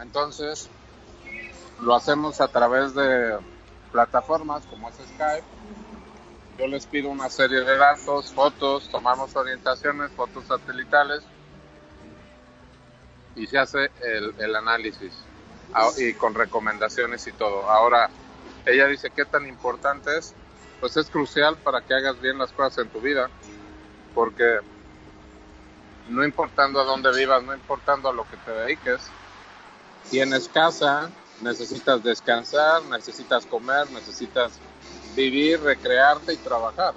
Entonces, 0.00 0.68
lo 1.80 1.94
hacemos 1.94 2.40
a 2.40 2.48
través 2.48 2.94
de 2.94 3.38
plataformas 3.90 4.64
como 4.66 4.88
es 4.88 4.94
Skype. 4.94 5.44
Yo 6.58 6.66
les 6.66 6.86
pido 6.86 7.10
una 7.10 7.28
serie 7.28 7.60
de 7.60 7.76
datos, 7.76 8.32
fotos, 8.32 8.88
tomamos 8.88 9.34
orientaciones, 9.36 10.10
fotos 10.12 10.44
satelitales 10.46 11.22
y 13.36 13.46
se 13.46 13.58
hace 13.58 13.90
el, 14.02 14.34
el 14.38 14.56
análisis 14.56 15.12
y 15.96 16.12
con 16.14 16.34
recomendaciones 16.34 17.26
y 17.26 17.32
todo. 17.32 17.68
Ahora, 17.70 18.10
ella 18.66 18.86
dice 18.86 19.10
qué 19.10 19.24
tan 19.24 19.46
importante 19.46 20.16
es, 20.18 20.34
pues 20.80 20.96
es 20.96 21.08
crucial 21.08 21.56
para 21.56 21.80
que 21.80 21.94
hagas 21.94 22.20
bien 22.20 22.38
las 22.38 22.52
cosas 22.52 22.84
en 22.84 22.90
tu 22.90 23.00
vida, 23.00 23.30
porque 24.14 24.58
no 26.08 26.24
importando 26.24 26.80
a 26.80 26.84
dónde 26.84 27.10
vivas, 27.16 27.42
no 27.42 27.54
importando 27.54 28.10
a 28.10 28.12
lo 28.12 28.24
que 28.28 28.36
te 28.38 28.50
dediques, 28.50 29.00
tienes 30.10 30.48
casa, 30.48 31.10
necesitas 31.40 32.02
descansar, 32.02 32.82
necesitas 32.84 33.46
comer, 33.46 33.90
necesitas 33.90 34.58
vivir, 35.16 35.60
recrearte 35.60 36.34
y 36.34 36.36
trabajar. 36.36 36.94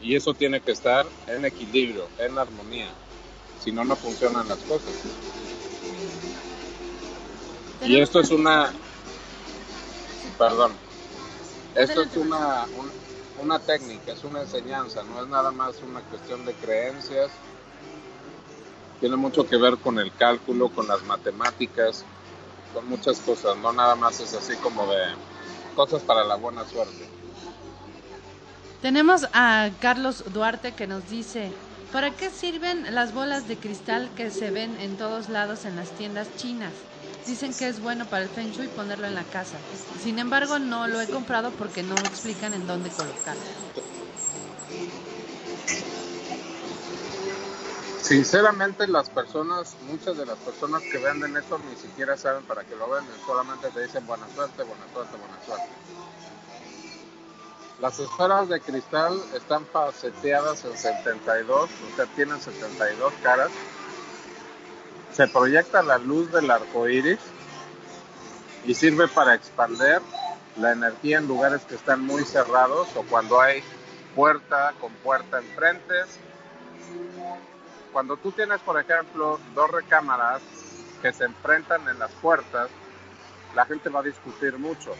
Y 0.00 0.14
eso 0.14 0.34
tiene 0.34 0.60
que 0.60 0.72
estar 0.72 1.06
en 1.26 1.46
equilibrio, 1.46 2.06
en 2.18 2.38
armonía 2.38 2.90
si 3.64 3.72
no, 3.72 3.84
no 3.84 3.96
funcionan 3.96 4.46
las 4.48 4.58
cosas. 4.64 4.94
Y 7.82 7.98
esto 7.98 8.20
es 8.20 8.30
una, 8.30 8.72
perdón, 10.38 10.72
esto 11.74 12.02
es 12.02 12.16
una, 12.16 12.68
un- 12.76 12.92
una 13.38 13.58
técnica, 13.58 14.12
es 14.12 14.24
una 14.24 14.42
enseñanza, 14.42 15.02
no 15.04 15.22
es 15.22 15.28
nada 15.28 15.50
más 15.50 15.82
una 15.82 16.02
cuestión 16.02 16.44
de 16.44 16.54
creencias 16.54 17.30
tiene 19.00 19.16
mucho 19.16 19.46
que 19.46 19.56
ver 19.58 19.78
con 19.78 19.98
el 19.98 20.12
cálculo, 20.14 20.70
con 20.70 20.86
las 20.88 21.02
matemáticas, 21.04 22.04
con 22.72 22.88
muchas 22.88 23.20
cosas, 23.20 23.56
no 23.58 23.72
nada 23.72 23.96
más 23.96 24.20
es 24.20 24.34
así 24.34 24.56
como 24.56 24.90
de 24.90 24.98
cosas 25.74 26.02
para 26.04 26.24
la 26.24 26.36
buena 26.36 26.64
suerte. 26.64 27.04
Tenemos 28.80 29.26
a 29.32 29.70
Carlos 29.80 30.24
Duarte 30.32 30.74
que 30.74 30.86
nos 30.86 31.06
dice, 31.08 31.54
¿para 31.94 32.10
qué 32.10 32.28
sirven 32.28 32.92
las 32.92 33.14
bolas 33.14 33.46
de 33.46 33.56
cristal 33.56 34.10
que 34.16 34.28
se 34.32 34.50
ven 34.50 34.76
en 34.80 34.96
todos 34.96 35.28
lados 35.28 35.64
en 35.64 35.76
las 35.76 35.90
tiendas 35.90 36.26
chinas? 36.36 36.72
Dicen 37.24 37.54
que 37.54 37.68
es 37.68 37.80
bueno 37.80 38.04
para 38.06 38.24
el 38.24 38.28
feng 38.28 38.50
shui 38.50 38.66
ponerlo 38.66 39.06
en 39.06 39.14
la 39.14 39.22
casa. 39.22 39.56
Sin 40.02 40.18
embargo, 40.18 40.58
no 40.58 40.88
lo 40.88 41.00
he 41.00 41.06
comprado 41.06 41.52
porque 41.52 41.84
no 41.84 41.94
explican 41.94 42.52
en 42.52 42.66
dónde 42.66 42.90
colocarlo. 42.90 43.42
Sinceramente, 48.02 48.88
las 48.88 49.08
personas, 49.08 49.76
muchas 49.82 50.18
de 50.18 50.26
las 50.26 50.38
personas 50.38 50.82
que 50.90 50.98
venden 50.98 51.36
esto 51.36 51.60
ni 51.60 51.76
siquiera 51.76 52.16
saben 52.16 52.42
para 52.42 52.64
qué 52.64 52.74
lo 52.74 52.90
venden, 52.90 53.14
solamente 53.24 53.70
te 53.70 53.84
dicen 53.84 54.04
buena 54.04 54.26
suerte, 54.34 54.64
buena 54.64 54.84
suerte, 54.92 55.16
buena 55.16 55.46
suerte. 55.46 55.68
Las 57.80 57.98
esferas 57.98 58.48
de 58.48 58.60
cristal 58.60 59.20
están 59.34 59.66
faceteadas 59.66 60.64
en 60.64 60.76
72, 60.76 61.70
o 61.70 61.96
sea, 61.96 62.06
tienen 62.14 62.40
72 62.40 63.12
caras 63.22 63.50
se 65.14 65.28
proyecta 65.28 65.80
la 65.82 65.96
luz 65.98 66.32
del 66.32 66.50
arco 66.50 66.88
iris 66.88 67.20
y 68.64 68.74
sirve 68.74 69.06
para 69.06 69.34
expander 69.34 70.02
la 70.56 70.72
energía 70.72 71.18
en 71.18 71.28
lugares 71.28 71.62
que 71.62 71.76
están 71.76 72.04
muy 72.04 72.24
cerrados 72.24 72.88
o 72.96 73.02
cuando 73.04 73.40
hay 73.40 73.62
puerta 74.16 74.74
con 74.80 74.92
puerta 74.94 75.38
enfrente. 75.38 75.94
Cuando 77.92 78.16
tú 78.16 78.32
tienes, 78.32 78.60
por 78.62 78.80
ejemplo, 78.80 79.38
dos 79.54 79.70
recámaras 79.70 80.42
que 81.00 81.12
se 81.12 81.24
enfrentan 81.24 81.88
en 81.88 82.00
las 82.00 82.10
puertas, 82.14 82.68
la 83.54 83.66
gente 83.66 83.90
va 83.90 84.00
a 84.00 84.04
discutir 84.04 84.58
mucho. 84.58 84.94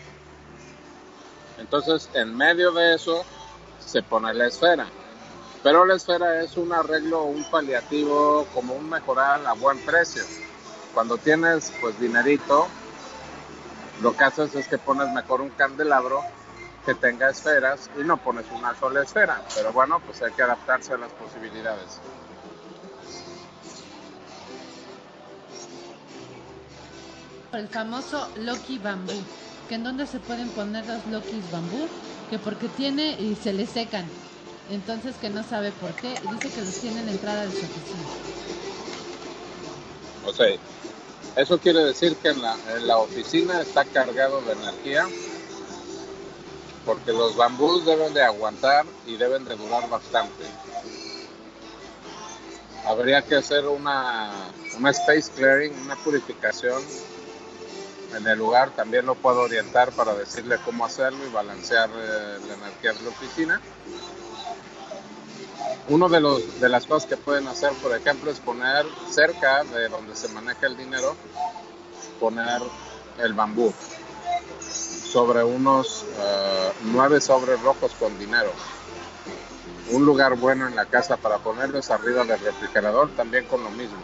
Entonces, 1.59 2.11
en 2.15 2.37
medio 2.37 2.73
de 2.73 2.95
eso, 2.95 3.25
se 3.79 4.03
pone 4.03 4.33
la 4.35 4.47
esfera. 4.47 4.87
Pero 5.63 5.87
la 5.87 5.95
esfera 5.95 6.43
es 6.43 6.57
un 6.57 6.73
arreglo, 6.73 7.25
un 7.25 7.45
paliativo, 7.51 8.47
como 8.53 8.75
un 8.75 8.89
mejorar 8.89 9.47
a 9.47 9.53
buen 9.55 9.79
precio. 9.85 10.23
Cuando 10.93 11.17
tienes 11.17 11.73
pues 11.81 11.99
dinerito, 11.99 12.69
lo 14.03 14.17
que 14.17 14.25
haces 14.25 14.55
es 14.55 14.69
que 14.69 14.79
pones 14.79 15.11
mejor 15.13 15.41
un 15.41 15.51
candelabro 15.51 16.23
que 16.85 16.95
tenga 16.95 17.31
esferas 17.31 17.89
y 17.99 18.03
no 18.03 18.19
pones 18.19 18.45
una 18.53 18.79
sola 18.79 19.03
esfera. 19.03 19.43
Pero 19.55 19.73
bueno, 19.73 20.01
pues 20.01 20.21
hay 20.23 20.33
que 20.33 20.43
adaptarse 20.43 20.93
a 20.93 20.99
las 20.99 21.11
posibilidades. 21.13 22.01
El 27.53 27.69
famoso 27.69 28.29
Loki 28.37 28.79
Bambú, 28.79 29.13
que 29.69 29.77
en 29.77 29.85
donde 29.85 30.07
se 30.07 30.19
pueden 30.21 30.49
poner 30.51 30.85
los 30.87 31.07
Lokis 31.07 31.51
Bambú, 31.51 31.89
que 32.31 32.39
porque 32.39 32.69
tiene 32.69 33.21
y 33.21 33.35
se 33.37 33.53
le 33.53 33.67
secan. 33.67 34.05
Entonces 34.71 35.15
que 35.21 35.31
no 35.31 35.43
sabe 35.43 35.73
por 35.73 35.93
qué. 35.95 36.09
Dice 36.09 36.49
que 36.55 36.61
los 36.61 36.81
tiene 36.81 37.01
en 37.01 37.07
la 37.07 37.13
entrada 37.13 37.43
de 37.45 37.51
su 37.51 37.59
oficina. 37.59 38.05
O 40.27 40.33
sea, 40.33 40.47
eso 41.37 41.59
quiere 41.59 41.85
decir 41.85 42.17
que 42.17 42.29
en 42.29 42.41
la, 42.41 42.57
en 42.77 42.87
la 42.87 42.99
oficina 42.99 43.61
está 43.61 43.85
cargado 43.85 44.41
de 44.43 44.53
energía 44.53 45.07
porque 46.85 47.13
los 47.13 47.37
bambús 47.37 47.85
deben 47.87 48.13
de 48.13 48.23
aguantar 48.23 48.85
y 49.07 49.17
deben 49.17 49.45
de 49.45 49.57
durar 49.57 49.89
bastante. 49.89 50.45
Habría 52.87 53.23
que 53.23 53.37
hacer 53.37 53.67
una, 53.67 54.31
una 54.77 54.91
space 54.91 55.31
clearing, 55.35 55.73
una 55.85 55.97
purificación 55.97 56.83
en 58.17 58.27
el 58.27 58.39
lugar. 58.39 58.71
También 58.71 59.07
lo 59.07 59.15
puedo 59.15 59.41
orientar 59.41 59.93
para 59.93 60.15
decirle 60.15 60.59
cómo 60.65 60.85
hacerlo 60.85 61.25
y 61.27 61.31
balancear 61.31 61.91
eh, 61.95 62.39
la 62.49 62.55
energía 62.55 62.93
de 62.93 63.03
la 63.03 63.09
oficina. 63.09 63.61
Uno 65.89 66.09
de, 66.09 66.21
los, 66.21 66.61
de 66.61 66.69
las 66.71 66.87
cosas 66.87 67.09
que 67.09 67.17
pueden 67.17 67.47
hacer, 67.47 67.73
por 67.83 67.95
ejemplo, 67.95 68.31
es 68.31 68.41
poner 68.41 68.87
cerca 69.11 69.65
de 69.65 69.89
donde 69.89 70.17
se 70.17 70.29
maneja 70.29 70.67
el 70.67 70.77
dinero, 70.77 71.15
poner 72.19 72.63
el 73.19 73.35
bambú 73.35 73.73
sobre 74.61 75.45
unos 75.45 76.05
uh, 76.19 76.73
nueve 76.85 77.21
sobres 77.21 77.61
rojos 77.61 77.93
con 78.01 78.19
dinero. 78.19 78.51
Un 79.91 80.07
lugar 80.07 80.37
bueno 80.37 80.67
en 80.67 80.75
la 80.75 80.87
casa 80.87 81.19
para 81.19 81.39
ponerlos 81.39 81.91
arriba 81.91 82.25
del 82.25 82.41
refrigerador, 82.41 83.11
también 83.15 83.45
con 83.45 83.63
lo 83.63 83.71
mismo. 83.71 83.99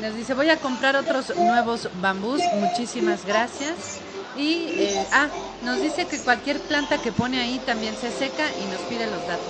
Nos 0.00 0.14
dice, 0.16 0.34
voy 0.34 0.48
a 0.48 0.56
comprar 0.56 0.96
otros 0.96 1.36
nuevos 1.36 1.88
bambús. 2.00 2.40
Muchísimas 2.54 3.26
gracias. 3.26 4.00
Y, 4.36 4.74
eh, 4.78 5.06
ah, 5.12 5.28
nos 5.62 5.80
dice 5.80 6.06
que 6.06 6.18
cualquier 6.18 6.58
planta 6.60 7.00
que 7.02 7.12
pone 7.12 7.40
ahí 7.40 7.58
también 7.66 7.94
se 7.94 8.10
seca 8.10 8.50
y 8.50 8.64
nos 8.66 8.80
pide 8.82 9.06
los 9.06 9.26
datos. 9.26 9.46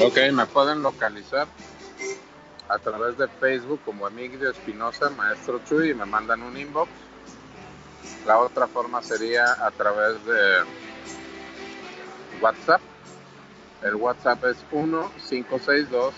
Ok, 0.00 0.18
me 0.32 0.46
pueden 0.46 0.82
localizar 0.82 1.48
a 2.68 2.78
través 2.78 3.18
de 3.18 3.28
Facebook 3.28 3.80
como 3.84 4.06
Emigdio 4.06 4.50
Espinosa, 4.50 5.10
Maestro 5.10 5.60
Chuy, 5.64 5.90
y 5.90 5.94
me 5.94 6.04
mandan 6.04 6.42
un 6.42 6.56
inbox. 6.56 6.90
La 8.26 8.38
otra 8.38 8.68
forma 8.68 9.02
sería 9.02 9.44
a 9.64 9.70
través 9.72 10.24
de 10.24 10.62
WhatsApp. 12.40 12.80
El 13.82 13.96
WhatsApp 13.96 14.44
es 14.44 14.56
1562 14.72 16.14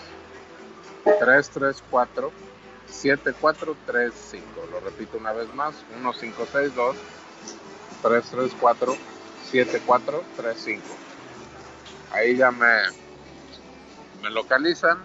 334 1.19 2.31
7435. 2.89 4.67
Lo 4.71 4.79
repito 4.79 5.17
una 5.17 5.33
vez 5.33 5.53
más, 5.53 5.75
1562 5.95 6.95
334 8.01 8.95
7435. 9.51 10.83
Ahí 12.11 12.37
ya 12.37 12.51
me, 12.51 12.83
me 14.21 14.29
localizan. 14.29 14.97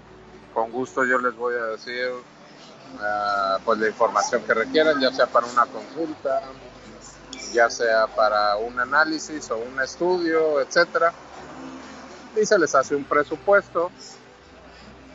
Con 0.54 0.70
gusto 0.70 1.04
yo 1.04 1.18
les 1.18 1.34
voy 1.34 1.54
a 1.54 1.64
decir 1.66 2.10
uh, 2.10 3.62
pues 3.64 3.78
la 3.78 3.88
información 3.88 4.42
que 4.42 4.54
requieran, 4.54 5.00
ya 5.00 5.10
sea 5.10 5.26
para 5.26 5.46
una 5.46 5.64
consulta, 5.66 6.42
ya 7.52 7.70
sea 7.70 8.06
para 8.06 8.56
un 8.56 8.78
análisis 8.78 9.50
o 9.50 9.56
un 9.56 9.80
estudio, 9.80 10.60
etcétera. 10.60 11.12
Y 12.40 12.44
se 12.44 12.58
les 12.58 12.74
hace 12.74 12.94
un 12.94 13.04
presupuesto 13.04 13.90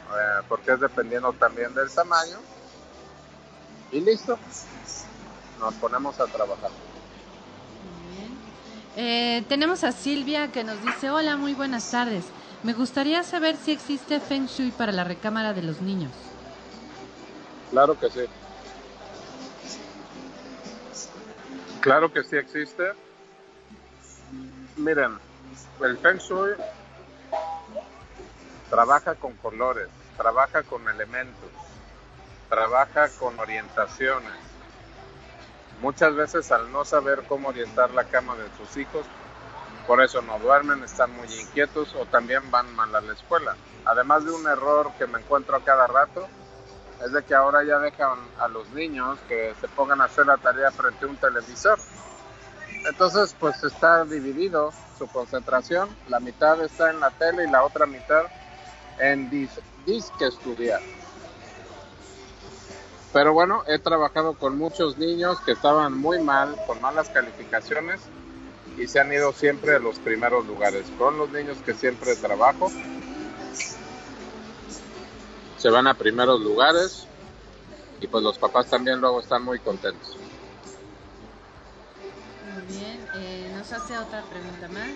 eh, 0.10 0.44
porque 0.48 0.74
es 0.74 0.80
dependiendo 0.80 1.34
también 1.34 1.74
del 1.74 1.92
tamaño. 1.92 2.38
Y 3.92 4.02
listo, 4.02 4.38
nos 5.60 5.74
ponemos 5.76 6.20
a 6.20 6.26
trabajar. 6.26 6.72
Eh, 8.96 9.46
tenemos 9.48 9.84
a 9.84 9.92
Silvia 9.92 10.52
que 10.52 10.64
nos 10.64 10.82
dice, 10.82 11.10
hola, 11.10 11.38
muy 11.38 11.54
buenas 11.54 11.92
tardes. 11.92 12.26
Me 12.64 12.74
gustaría 12.74 13.24
saber 13.24 13.56
si 13.56 13.72
existe 13.72 14.20
Feng 14.20 14.48
Shui 14.48 14.72
para 14.72 14.92
la 14.92 15.04
recámara 15.04 15.54
de 15.54 15.62
los 15.62 15.82
niños. 15.82 16.12
Claro 17.70 18.00
que 18.00 18.10
sí. 18.10 18.26
Claro 21.82 22.12
que 22.12 22.24
sí 22.24 22.36
existe. 22.38 22.94
Miren, 24.76 25.18
el 25.82 25.98
Feng 26.00 26.18
Shui 26.18 26.52
trabaja 28.70 29.16
con 29.16 29.34
colores, 29.36 29.88
trabaja 30.18 30.64
con 30.64 30.88
elementos, 30.90 31.50
trabaja 32.50 33.08
con 33.20 33.40
orientaciones. 33.40 34.34
Muchas 35.82 36.16
veces 36.16 36.52
al 36.52 36.72
no 36.72 36.84
saber 36.84 37.24
cómo 37.28 37.50
orientar 37.50 37.92
la 37.92 38.06
cama 38.06 38.36
de 38.36 38.50
sus 38.58 38.76
hijos, 38.78 39.06
por 39.86 40.02
eso 40.02 40.22
no 40.22 40.38
duermen, 40.40 40.84
están 40.84 41.16
muy 41.16 41.32
inquietos 41.34 41.96
o 41.96 42.06
también 42.06 42.50
van 42.52 42.76
mal 42.76 42.94
a 42.96 43.00
la 43.00 43.14
escuela. 43.14 43.56
Además 43.86 44.26
de 44.26 44.32
un 44.32 44.46
error 44.48 44.92
que 44.98 45.08
me 45.08 45.20
encuentro 45.20 45.56
a 45.56 45.64
cada 45.64 45.88
rato, 45.88 46.28
es 47.06 47.12
de 47.12 47.24
que 47.24 47.36
ahora 47.36 47.64
ya 47.64 47.78
dejan 47.78 48.18
a 48.40 48.48
los 48.48 48.70
niños 48.72 49.20
que 49.28 49.54
se 49.62 49.68
pongan 49.70 50.02
a 50.02 50.06
hacer 50.06 50.26
la 50.26 50.38
tarea 50.38 50.72
frente 50.72 51.06
a 51.06 51.08
un 51.08 51.16
televisor. 51.16 51.80
Entonces, 52.86 53.36
pues 53.40 53.64
está 53.64 54.04
dividido 54.04 54.74
su 54.98 55.08
concentración, 55.08 55.90
la 56.10 56.20
mitad 56.20 56.62
está 56.62 56.90
en 56.90 57.00
la 57.00 57.12
tele 57.12 57.46
y 57.46 57.52
la 57.52 57.64
otra 57.64 57.86
mitad 57.86 58.26
en 59.00 59.30
disque 59.88 60.28
estudiar. 60.28 60.82
Pero 63.14 63.34
bueno, 63.34 63.64
he 63.68 63.80
trabajado 63.80 64.34
con 64.34 64.58
muchos 64.58 64.98
niños 64.98 65.40
que 65.40 65.54
estaban 65.54 65.98
muy 65.98 66.22
mal, 66.22 66.56
con 66.68 66.80
malas 66.82 67.10
calificaciones 67.10 68.02
y 68.78 68.86
se 68.88 69.00
han 69.00 69.12
ido 69.12 69.32
siempre 69.32 69.76
a 69.76 69.80
los 69.80 69.98
primeros 69.98 70.46
lugares. 70.46 70.86
Con 71.00 71.18
los 71.18 71.32
niños 71.32 71.58
que 71.66 71.74
siempre 71.74 72.16
trabajo, 72.18 72.70
se 75.58 75.70
van 75.70 75.88
a 75.88 75.96
primeros 75.96 76.42
lugares 76.42 77.08
y 78.02 78.08
pues 78.08 78.24
los 78.24 78.38
papás 78.38 78.70
también 78.70 79.00
luego 79.00 79.22
están 79.22 79.44
muy 79.44 79.58
contentos. 79.60 80.18
Muy 82.58 82.76
bien, 82.76 82.98
eh, 83.14 83.52
nos 83.56 83.72
hace 83.72 83.96
otra 84.00 84.24
pregunta 84.24 84.68
más. 84.70 84.90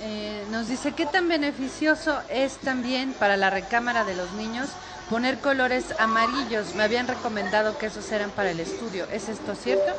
Eh, 0.00 0.44
nos 0.52 0.68
dice, 0.68 0.92
¿qué 0.92 1.04
tan 1.04 1.26
beneficioso 1.26 2.20
es 2.30 2.58
también 2.58 3.12
para 3.14 3.36
la 3.36 3.50
recámara 3.50 4.04
de 4.04 4.14
los 4.14 4.30
niños 4.34 4.68
poner 5.10 5.40
colores 5.40 5.94
amarillos? 5.98 6.74
Me 6.76 6.84
habían 6.84 7.08
recomendado 7.08 7.76
que 7.76 7.86
esos 7.86 8.10
eran 8.12 8.30
para 8.30 8.52
el 8.52 8.60
estudio. 8.60 9.04
¿Es 9.10 9.28
esto 9.28 9.56
cierto? 9.56 9.92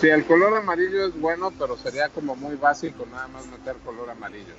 Sí, 0.00 0.08
el 0.08 0.24
color 0.24 0.56
amarillo 0.56 1.06
es 1.06 1.20
bueno, 1.20 1.50
pero 1.50 1.76
sería 1.76 2.08
como 2.08 2.34
muy 2.34 2.56
básico 2.56 3.04
nada 3.10 3.28
más 3.28 3.46
meter 3.46 3.76
color 3.84 4.08
amarillo. 4.08 4.54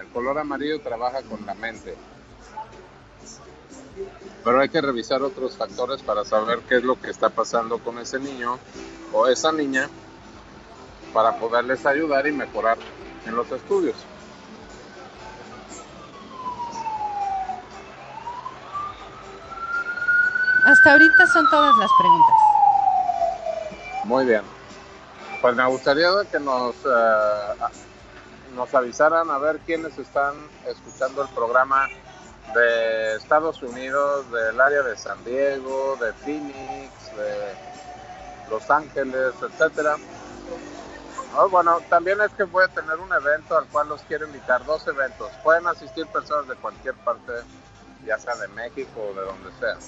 El 0.00 0.06
color 0.08 0.36
amarillo 0.38 0.80
trabaja 0.80 1.22
con 1.22 1.46
la 1.46 1.54
mente. 1.54 1.94
Pero 4.44 4.60
hay 4.60 4.68
que 4.68 4.80
revisar 4.80 5.22
otros 5.22 5.56
factores 5.56 6.02
para 6.02 6.24
saber 6.24 6.60
qué 6.68 6.76
es 6.76 6.84
lo 6.84 7.00
que 7.00 7.10
está 7.10 7.28
pasando 7.28 7.78
con 7.78 7.98
ese 7.98 8.18
niño 8.18 8.58
o 9.12 9.26
esa 9.28 9.52
niña 9.52 9.88
para 11.12 11.38
poderles 11.38 11.84
ayudar 11.86 12.26
y 12.26 12.32
mejorar 12.32 12.78
en 13.26 13.36
los 13.36 13.50
estudios. 13.52 13.96
Hasta 20.64 20.92
ahorita 20.92 21.26
son 21.26 21.48
todas 21.50 21.76
las 21.76 21.90
preguntas. 21.98 22.36
Muy 24.04 24.24
bien. 24.26 24.42
Pues 25.40 25.56
me 25.56 25.66
gustaría 25.66 26.08
que 26.30 26.38
nos, 26.38 26.76
eh, 26.84 27.54
nos 28.54 28.72
avisaran 28.72 29.28
a 29.30 29.38
ver 29.38 29.58
quiénes 29.66 29.98
están 29.98 30.34
escuchando 30.66 31.22
el 31.22 31.28
programa 31.30 31.88
de 32.54 33.16
Estados 33.16 33.62
Unidos, 33.62 34.30
del 34.30 34.60
área 34.60 34.82
de 34.82 34.96
San 34.96 35.22
Diego, 35.24 35.96
de 36.00 36.12
Phoenix, 36.12 36.90
de 37.16 38.50
Los 38.50 38.70
Ángeles, 38.70 39.32
etcétera. 39.40 39.96
Oh, 41.36 41.48
bueno, 41.48 41.80
también 41.88 42.20
es 42.20 42.30
que 42.32 42.44
voy 42.44 42.64
a 42.64 42.68
tener 42.68 42.98
un 42.98 43.10
evento 43.12 43.56
al 43.56 43.66
cual 43.68 43.88
los 43.88 44.02
quiero 44.02 44.26
invitar, 44.26 44.64
dos 44.66 44.86
eventos. 44.86 45.30
Pueden 45.42 45.66
asistir 45.66 46.06
personas 46.08 46.46
de 46.46 46.56
cualquier 46.56 46.94
parte, 46.96 47.32
ya 48.04 48.18
sea 48.18 48.34
de 48.36 48.48
México 48.48 49.00
o 49.00 49.14
de 49.14 49.24
donde 49.24 49.50
sea. 49.58 49.78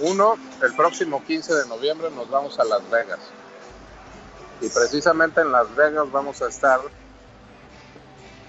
Uno, 0.00 0.36
el 0.62 0.74
próximo 0.74 1.22
15 1.22 1.54
de 1.54 1.68
noviembre 1.68 2.10
nos 2.10 2.30
vamos 2.30 2.58
a 2.58 2.64
Las 2.64 2.88
Vegas. 2.90 3.20
Y 4.62 4.68
precisamente 4.70 5.42
en 5.42 5.52
Las 5.52 5.74
Vegas 5.76 6.10
vamos 6.10 6.40
a 6.40 6.48
estar 6.48 6.80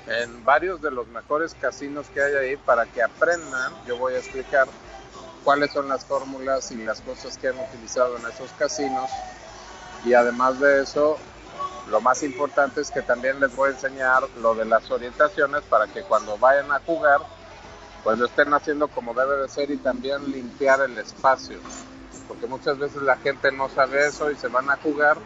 en 0.08 0.44
varios 0.44 0.82
de 0.82 0.92
los 0.92 1.08
mejores 1.08 1.56
casinos 1.60 2.08
que 2.14 2.22
hay 2.22 2.34
ahí 2.36 2.58
para 2.58 2.86
que 2.86 3.02
aprendan. 3.02 3.74
Yo 3.88 3.98
voy 3.98 4.14
a 4.14 4.20
explicar 4.20 4.68
cuáles 5.44 5.72
son 5.72 5.88
las 5.88 6.06
fórmulas 6.06 6.72
y 6.72 6.78
las 6.78 7.02
cosas 7.02 7.38
que 7.38 7.50
han 7.50 7.60
utilizado 7.60 8.18
en 8.18 8.26
esos 8.28 8.52
casinos. 8.52 9.10
Y 10.06 10.14
además 10.14 10.60
de 10.60 10.84
eso, 10.84 11.18
lo 11.90 12.02
más 12.02 12.24
importante 12.24 12.82
es 12.82 12.92
que 12.92 13.02
también 13.02 13.40
les 13.40 13.56
voy 13.56 13.70
a 13.70 13.74
enseñar 13.74 14.24
lo 14.42 14.54
de 14.56 14.66
las 14.66 14.90
orientaciones 14.92 15.62
para 15.64 15.88
que 15.88 16.04
cuando 16.04 16.38
vayan 16.38 16.72
a 16.72 16.80
jugar 16.80 17.22
pues 18.06 18.20
lo 18.20 18.28
estén 18.28 18.54
haciendo 18.54 18.88
como 18.88 19.16
debe 19.16 19.36
de 19.38 19.50
ser 19.50 19.72
y 19.72 19.78
también 19.78 20.32
limpiar 20.32 20.80
el 20.82 20.96
espacio. 21.00 21.58
Porque 22.28 22.46
muchas 22.46 22.78
veces 22.78 23.02
la 23.02 23.18
gente 23.18 23.52
no 23.52 23.68
sabe 23.68 24.06
eso 24.06 24.30
y 24.30 24.36
se 24.36 24.48
van 24.48 24.70
a 24.70 24.78
jugar, 24.78 25.18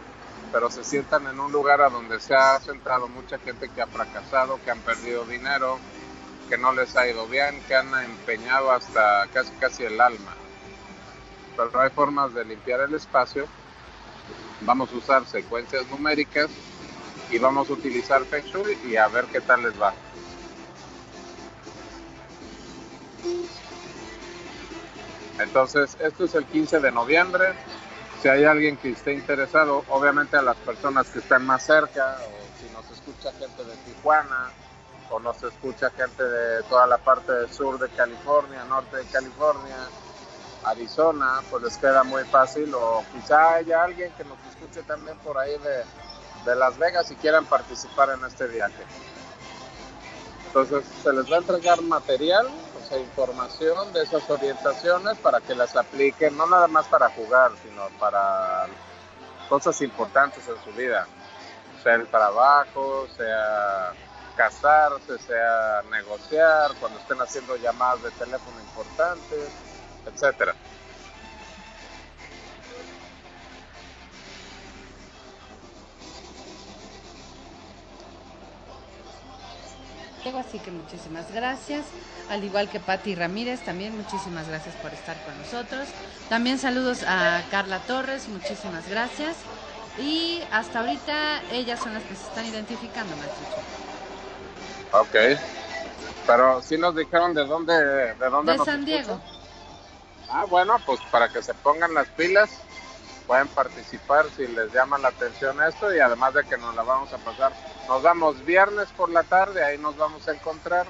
pero 0.52 0.70
se 0.70 0.84
sientan 0.84 1.26
en 1.26 1.38
un 1.38 1.52
lugar 1.52 1.80
a 1.80 1.90
donde 1.90 2.20
se 2.20 2.34
ha 2.34 2.58
centrado 2.60 3.08
mucha 3.08 3.38
gente 3.38 3.68
que 3.68 3.82
ha 3.82 3.86
fracasado, 3.86 4.58
que 4.64 4.70
han 4.70 4.80
perdido 4.80 5.24
dinero, 5.24 5.78
que 6.48 6.58
no 6.58 6.72
les 6.72 6.96
ha 6.96 7.06
ido 7.06 7.26
bien, 7.28 7.60
que 7.68 7.76
han 7.76 7.92
empeñado 8.04 8.72
hasta 8.72 9.28
casi 9.32 9.52
casi 9.52 9.84
el 9.84 10.00
alma. 10.00 10.34
Pero 11.56 11.80
hay 11.80 11.90
formas 11.90 12.34
de 12.34 12.44
limpiar 12.44 12.80
el 12.80 12.94
espacio. 12.94 13.46
Vamos 14.62 14.92
a 14.92 14.96
usar 14.96 15.26
secuencias 15.26 15.88
numéricas 15.88 16.48
y 17.30 17.38
vamos 17.38 17.70
a 17.70 17.72
utilizar 17.72 18.24
Feng 18.24 18.44
Shui 18.44 18.76
y 18.84 18.96
a 18.96 19.06
ver 19.08 19.26
qué 19.26 19.40
tal 19.40 19.62
les 19.62 19.80
va. 19.80 19.94
Entonces, 25.38 25.96
esto 26.00 26.24
es 26.24 26.34
el 26.34 26.44
15 26.44 26.80
de 26.80 26.92
noviembre. 26.92 27.54
Si 28.22 28.28
hay 28.28 28.44
alguien 28.44 28.76
que 28.76 28.90
esté 28.90 29.14
interesado, 29.14 29.82
obviamente 29.88 30.36
a 30.36 30.42
las 30.42 30.56
personas 30.56 31.08
que 31.08 31.20
están 31.20 31.46
más 31.46 31.64
cerca, 31.64 32.18
o 32.18 32.60
si 32.60 32.70
nos 32.74 32.84
escucha 32.90 33.32
gente 33.32 33.64
de 33.64 33.74
Tijuana, 33.76 34.50
o 35.08 35.18
nos 35.18 35.42
escucha 35.42 35.90
gente 35.90 36.22
de 36.22 36.62
toda 36.64 36.86
la 36.86 36.98
parte 36.98 37.32
del 37.32 37.50
sur 37.50 37.78
de 37.78 37.88
California, 37.88 38.62
norte 38.64 38.98
de 38.98 39.04
California, 39.06 39.76
Arizona, 40.64 41.40
pues 41.50 41.62
les 41.62 41.78
queda 41.78 42.04
muy 42.04 42.22
fácil, 42.24 42.74
o 42.74 43.02
quizá 43.10 43.54
haya 43.54 43.84
alguien 43.84 44.12
que 44.12 44.24
nos 44.24 44.38
escuche 44.50 44.82
también 44.82 45.16
por 45.18 45.38
ahí 45.38 45.56
de, 45.58 46.50
de 46.50 46.56
Las 46.56 46.76
Vegas 46.76 47.10
y 47.10 47.14
quieran 47.14 47.46
participar 47.46 48.10
en 48.10 48.22
este 48.26 48.46
viaje. 48.48 48.84
Entonces 50.48 50.84
se 51.02 51.12
les 51.12 51.30
va 51.30 51.36
a 51.36 51.38
entregar 51.38 51.80
material 51.80 52.48
información 52.98 53.92
de 53.92 54.02
esas 54.02 54.28
orientaciones 54.28 55.18
para 55.18 55.40
que 55.40 55.54
las 55.54 55.76
apliquen, 55.76 56.36
no 56.36 56.46
nada 56.46 56.66
más 56.66 56.86
para 56.86 57.08
jugar, 57.10 57.52
sino 57.62 57.88
para 57.98 58.66
cosas 59.48 59.80
importantes 59.82 60.46
en 60.48 60.62
su 60.64 60.76
vida, 60.76 61.06
sea 61.82 61.94
el 61.94 62.06
trabajo, 62.08 63.06
sea 63.16 63.92
casarse, 64.36 65.18
sea 65.18 65.82
negociar, 65.90 66.72
cuando 66.80 66.98
estén 66.98 67.20
haciendo 67.20 67.56
llamadas 67.56 68.02
de 68.02 68.10
teléfono 68.12 68.58
importantes, 68.60 69.50
etcétera. 70.06 70.54
Así 80.28 80.58
que 80.58 80.70
muchísimas 80.70 81.32
gracias. 81.32 81.84
Al 82.28 82.44
igual 82.44 82.68
que 82.68 82.78
Patti 82.78 83.14
Ramírez, 83.14 83.60
también 83.64 83.96
muchísimas 83.96 84.48
gracias 84.48 84.74
por 84.76 84.92
estar 84.92 85.16
con 85.24 85.36
nosotros. 85.38 85.88
También 86.28 86.58
saludos 86.58 87.02
a 87.06 87.42
Carla 87.50 87.80
Torres, 87.80 88.28
muchísimas 88.28 88.88
gracias. 88.88 89.36
Y 89.98 90.42
hasta 90.52 90.80
ahorita 90.80 91.42
ellas 91.52 91.80
son 91.80 91.94
las 91.94 92.02
que 92.04 92.14
se 92.14 92.22
están 92.22 92.46
identificando, 92.46 93.14
maestro. 93.16 93.46
Ok. 94.92 95.40
Pero 96.26 96.62
si 96.62 96.78
nos 96.78 96.94
dijeron 96.94 97.34
de 97.34 97.44
dónde, 97.44 97.74
de 98.14 98.30
dónde. 98.30 98.52
De 98.52 98.58
San 98.58 98.84
Diego. 98.84 99.20
Ah, 100.28 100.44
bueno, 100.48 100.76
pues 100.86 101.00
para 101.10 101.28
que 101.28 101.42
se 101.42 101.54
pongan 101.54 101.92
las 101.92 102.06
pilas 102.08 102.50
pueden 103.30 103.46
participar 103.46 104.26
si 104.36 104.44
les 104.48 104.72
llama 104.72 104.98
la 104.98 105.06
atención 105.06 105.62
esto 105.62 105.94
y 105.94 106.00
además 106.00 106.34
de 106.34 106.42
que 106.42 106.58
nos 106.58 106.74
la 106.74 106.82
vamos 106.82 107.12
a 107.12 107.18
pasar. 107.18 107.52
Nos 107.86 108.02
vamos 108.02 108.44
viernes 108.44 108.88
por 108.96 109.08
la 109.08 109.22
tarde, 109.22 109.62
ahí 109.62 109.78
nos 109.78 109.96
vamos 109.96 110.26
a 110.26 110.32
encontrar. 110.32 110.84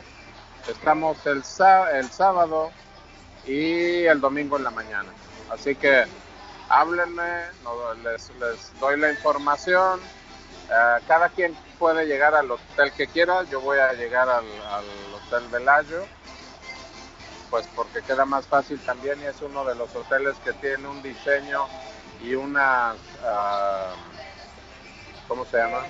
Estamos 0.66 1.18
el, 1.26 1.42
el 1.92 2.11
sábado 2.11 2.70
y 3.44 4.07
el 4.07 4.22
domingo 4.22 4.57
en 4.57 4.64
la 4.64 4.70
mañana. 4.70 5.11
Así 5.50 5.74
que 5.74 6.07
háblenme, 6.70 7.42
les, 8.03 8.33
doy 8.81 8.98
la 8.98 9.11
información. 9.11 10.00
Eh, 10.70 11.03
cada 11.07 11.29
quien 11.29 11.55
puede 11.79 12.07
llegar 12.07 12.35
al 12.35 12.50
hotel 12.50 12.90
que 12.92 13.07
quiera. 13.07 13.42
Yo 13.50 13.61
voy 13.61 13.76
a 13.76 13.92
llegar 13.92 14.31
al, 14.31 14.46
al 14.46 14.85
Hotel 15.14 15.46
Velayo 15.50 16.07
pues 17.50 17.66
porque 17.74 18.00
queda 18.00 18.24
más 18.24 18.46
fácil 18.46 18.79
también 18.79 19.20
y 19.20 19.24
es 19.24 19.42
uno 19.42 19.64
de 19.64 19.74
los 19.74 19.94
hoteles 19.96 20.37
que 20.44 20.53
tiene 20.53 20.87
un 20.87 21.03
diseño 21.03 21.66
y 22.22 22.35
unas, 22.35 22.96
uh, 22.96 23.94
¿cómo 25.28 25.44
se 25.44 25.56
llama? 25.59 25.85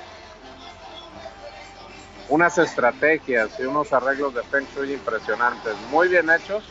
Unas 2.29 2.59
estrategias 2.59 3.59
y 3.59 3.63
unos 3.65 3.93
arreglos 3.93 4.35
de 4.35 4.43
Feng 4.45 4.67
Shui 4.75 4.93
impresionantes, 4.93 5.77
muy 5.91 6.09
bien 6.09 6.31
hechos, 6.31 6.65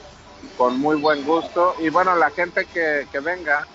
con 0.58 0.80
muy 0.80 0.96
buen 0.96 1.26
gusto. 1.26 1.76
Y 1.80 1.90
bueno, 1.90 2.16
la 2.16 2.30
gente 2.32 2.66
que, 2.66 3.08
venga 3.20 3.68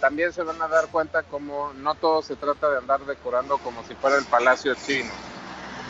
también 0.00 0.32
se 0.32 0.42
van 0.42 0.60
a 0.62 0.68
dar 0.68 0.88
cuenta 0.88 1.22
como 1.24 1.72
no 1.74 1.94
todo 1.94 2.22
se 2.22 2.36
trata 2.36 2.70
de 2.70 2.78
andar 2.78 3.00
decorando 3.00 3.58
como 3.58 3.82
si 3.84 3.94
fuera 3.94 4.16
el 4.16 4.24
palacio 4.24 4.74
chino. 4.74 5.10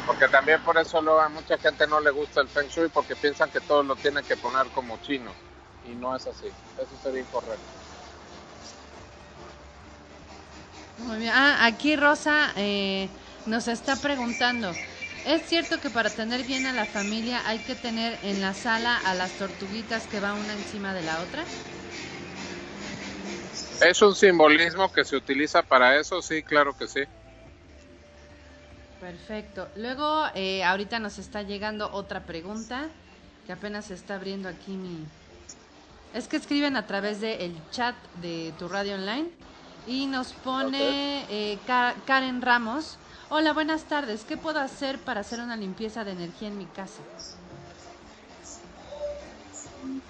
Porque 0.07 0.29
también 0.29 0.63
por 0.63 0.79
eso 0.79 0.99
a 0.99 1.29
mucha 1.29 1.59
gente 1.59 1.87
no 1.87 2.01
le 2.01 2.11
gusta 2.11 2.41
el 2.41 2.49
Feng 2.49 2.69
Shui 2.69 2.89
porque 2.89 3.17
piensan 3.17 3.51
que 3.51 3.61
todo 3.61 3.83
lo 3.83 3.97
tiene 3.97 4.23
que 4.23 4.37
poner 4.37 4.67
como 4.69 4.99
chino. 4.99 5.31
Y 5.87 5.95
no 5.95 6.15
es 6.17 6.27
así. 6.27 6.47
Eso 6.47 6.97
sería 7.03 7.21
incorrecto. 7.21 7.88
Muy 10.99 11.19
bien. 11.19 11.33
Ah, 11.35 11.65
aquí 11.65 11.97
Rosa 11.97 12.53
eh, 12.57 13.09
nos 13.47 13.69
está 13.69 13.97
preguntando. 13.97 14.73
¿Es 15.25 15.43
cierto 15.47 15.81
que 15.81 15.91
para 15.91 16.11
tener 16.11 16.45
bien 16.45 16.67
a 16.67 16.73
la 16.73 16.87
familia 16.87 17.43
hay 17.47 17.59
que 17.59 17.75
tener 17.75 18.19
en 18.23 18.41
la 18.41 18.55
sala 18.55 18.97
a 18.97 19.15
las 19.15 19.37
tortuguitas 19.37 20.07
que 20.07 20.21
va 20.21 20.35
una 20.35 20.53
encima 20.53 20.95
de 20.95 21.03
la 21.03 21.21
otra? 21.21 21.45
Es 23.81 24.03
un 24.03 24.15
simbolismo 24.15 24.91
que 24.93 25.05
se 25.05 25.17
utiliza 25.17 25.63
para 25.63 25.99
eso, 26.01 26.21
sí, 26.21 26.43
claro 26.43 26.77
que 26.77 26.89
sí. 26.89 27.01
Perfecto. 29.01 29.69
Luego, 29.77 30.25
eh, 30.35 30.65
ahorita 30.65 30.99
nos 30.99 31.19
está 31.19 31.43
llegando 31.43 31.91
otra 31.93 32.27
pregunta, 32.27 32.89
que 33.47 33.53
apenas 33.53 33.87
se 33.87 33.95
está 33.95 34.17
abriendo 34.17 34.49
aquí 34.49 34.73
mi, 34.73 35.07
Es 36.13 36.27
que 36.27 36.37
escriben 36.37 36.77
a 36.77 36.87
través 36.87 37.21
del 37.21 37.55
chat 37.71 37.95
de 38.15 38.53
tu 38.59 38.67
radio 38.69 38.95
online 38.95 39.31
y 39.89 40.07
nos 40.07 40.35
pone 40.35 41.25
eh, 41.31 41.59
Karen 42.07 42.43
Ramos. 42.43 42.99
Hola, 43.31 43.55
buenas 43.55 43.85
tardes. 43.85 44.25
¿Qué 44.25 44.37
puedo 44.37 44.61
hacer 44.61 44.99
para 44.99 45.23
hacer 45.23 45.41
una 45.41 45.57
limpieza 45.57 46.05
de 46.05 46.13
energía 46.13 46.49
en 46.49 46.59
mi 46.59 46.67
casa? 46.67 47.01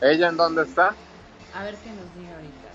¿Ella 0.00 0.28
en 0.28 0.36
dónde 0.36 0.62
está? 0.62 0.94
A 1.54 1.62
ver 1.62 1.76
qué 1.76 1.90
nos 1.90 2.14
diga 2.16 2.34
ahorita. 2.34 2.68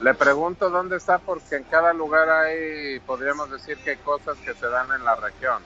Le 0.00 0.14
pregunto 0.14 0.68
dónde 0.68 0.96
está 0.96 1.18
porque 1.18 1.56
en 1.56 1.64
cada 1.64 1.92
lugar 1.94 2.28
hay, 2.28 3.00
podríamos 3.00 3.50
decir 3.50 3.78
que 3.82 3.96
cosas 3.98 4.36
que 4.38 4.52
se 4.52 4.66
dan 4.66 4.92
en 4.92 5.04
la 5.04 5.14
región. 5.14 5.62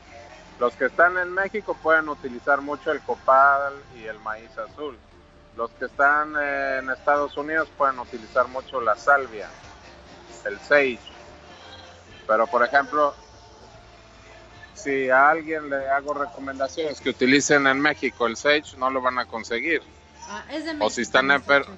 Los 0.61 0.75
que 0.75 0.87
están 0.87 1.19
en 1.19 1.33
México 1.33 1.77
pueden 1.83 2.09
utilizar 2.09 2.61
mucho 2.61 2.93
el 2.93 3.01
copal 3.01 3.73
y 3.97 4.05
el 4.05 4.19
maíz 4.21 4.57
azul. 4.57 4.97
Los 5.57 5.71
que 5.73 5.87
están 5.87 6.37
en 6.37 6.91
Estados 6.91 7.37
Unidos 7.37 7.69
pueden 7.77 7.99
utilizar 7.99 8.47
mucho 8.49 8.81
la 8.81 8.95
salvia, 8.95 9.49
el 10.45 10.59
sage. 10.61 10.99
Pero 12.27 12.47
por 12.47 12.63
ejemplo, 12.63 13.15
si 14.75 15.09
a 15.09 15.31
alguien 15.31 15.71
le 15.71 15.89
hago 15.89 16.13
recomendaciones 16.13 17.01
que 17.01 17.11
utilicen 17.11 17.67
en 17.67 17.81
México 17.81 18.27
el 18.27 18.37
sage, 18.37 18.77
no 18.77 18.91
lo 18.91 19.01
van 19.01 19.19
a 19.19 19.25
conseguir. 19.25 19.83
Ah, 20.29 20.45
es 20.51 20.65
de 20.65 20.75
México, 20.75 20.87
o 20.87 20.91
si 20.91 21.03
están 21.03 21.31
en 21.31 21.41
Perú. 21.41 21.73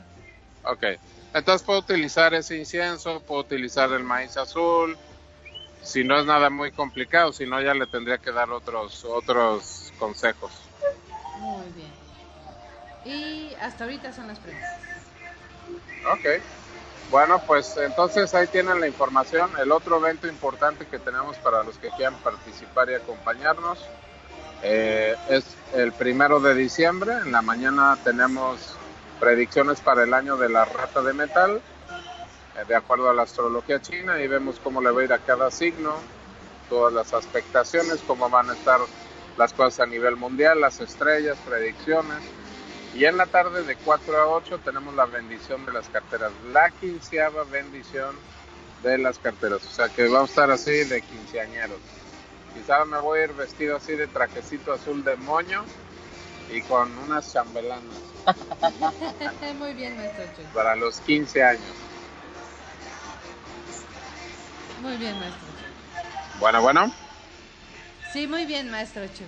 Ok. 0.65 0.85
Entonces 1.33 1.65
puedo 1.65 1.79
utilizar 1.79 2.35
ese 2.35 2.57
incienso, 2.57 3.21
puedo 3.21 3.43
utilizar 3.43 3.93
el 3.93 4.03
maíz 4.03 4.37
azul, 4.37 4.97
si 5.83 6.03
no 6.03 6.19
es 6.19 6.27
nada 6.27 6.51
muy 6.51 6.73
complicado, 6.73 7.33
si 7.33 7.47
no 7.47 7.61
ya 7.63 7.75
le 7.75 7.87
tendría 7.87 8.19
que 8.19 8.33
dar 8.33 8.51
otros 8.51 9.05
otros 9.05 9.93
consejos. 9.99 10.51
Muy 11.39 11.71
bien. 11.73 11.98
Y 13.05 13.55
hasta 13.61 13.85
ahorita 13.85 14.13
son 14.13 14.29
las 14.29 14.39
preguntas. 14.39 14.71
Ok. 16.13 16.43
Bueno, 17.11 17.41
pues 17.47 17.77
entonces 17.79 18.35
ahí 18.35 18.47
tienen 18.49 18.81
la 18.81 18.87
información. 18.87 19.51
El 19.59 19.73
otro 19.73 19.99
evento 19.99 20.27
importante 20.27 20.87
que 20.87 20.99
tenemos 20.99 21.37
para 21.39 21.63
los 21.63 21.79
que 21.79 21.89
quieran 21.91 22.15
participar 22.17 22.91
y 22.91 22.95
acompañarnos 22.95 23.79
eh, 24.63 25.17
es 25.31 25.57
el 25.75 25.93
primero 25.93 26.41
de 26.41 26.55
diciembre. 26.55 27.15
En 27.25 27.33
la 27.33 27.41
mañana 27.41 27.97
tenemos 28.05 28.77
predicciones 29.19 29.81
para 29.81 30.05
el 30.05 30.13
año 30.13 30.37
de 30.37 30.49
la 30.51 30.65
rata 30.65 31.01
de 31.01 31.13
metal 31.15 31.63
eh, 32.59 32.65
de 32.67 32.75
acuerdo 32.75 33.09
a 33.09 33.15
la 33.15 33.23
astrología 33.23 33.81
china 33.81 34.21
y 34.21 34.27
vemos 34.27 34.61
cómo 34.63 34.81
le 34.81 34.91
va 34.91 35.01
a 35.01 35.05
ir 35.05 35.13
a 35.13 35.19
cada 35.19 35.51
signo, 35.51 35.95
todas 36.69 36.93
las 36.93 37.13
expectaciones, 37.13 38.01
cómo 38.07 38.29
van 38.29 38.51
a 38.51 38.55
estar 38.55 38.81
las 39.37 39.53
cosas 39.53 39.81
a 39.81 39.87
nivel 39.87 40.17
mundial, 40.17 40.61
las 40.61 40.81
estrellas, 40.81 41.39
predicciones. 41.47 42.19
Y 42.95 43.05
en 43.05 43.17
la 43.17 43.27
tarde 43.27 43.63
de 43.65 43.77
4 43.77 44.17
a 44.17 44.27
8 44.29 44.61
tenemos 44.65 44.95
la 44.95 45.05
bendición 45.07 45.65
de 45.67 45.73
las 45.73 45.89
carteras, 45.89 46.33
la 46.53 46.71
quinceava 46.71 47.45
bendición 47.45 48.17
de 48.83 48.99
las 48.99 49.19
carteras. 49.19 49.65
O 49.65 49.71
sea 49.71 49.89
que 49.89 50.05
vamos 50.05 50.31
a 50.31 50.33
estar 50.33 50.51
así 50.51 50.85
de 50.85 51.03
quinceañeros. 51.03 51.79
Quizá 52.55 52.85
me 52.85 52.99
voy 52.99 53.21
a 53.21 53.25
ir 53.25 53.33
vestido 53.35 53.77
así 53.77 53.93
de 53.93 54.07
trajecito 54.07 54.73
azul 54.73 55.05
de 55.05 55.17
moño 55.17 55.65
y 56.51 56.61
con 56.63 56.97
unas 56.99 57.33
chambelanas. 57.33 57.83
Muy 59.59 59.75
bien, 59.75 59.97
maestro. 59.97 60.25
Para 60.55 60.75
los 60.75 61.01
15 61.01 61.43
años. 61.43 61.75
Muy 64.83 64.97
bien, 64.97 65.19
maestro. 65.19 65.49
Bueno, 66.41 66.63
bueno. 66.63 66.93
Sí, 68.13 68.27
muy 68.27 68.47
bien, 68.47 68.71
maestro 68.71 69.03
Chu. 69.09 69.25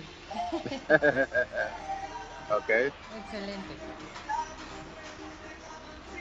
ok. 2.57 2.69
Excelente. 2.69 3.75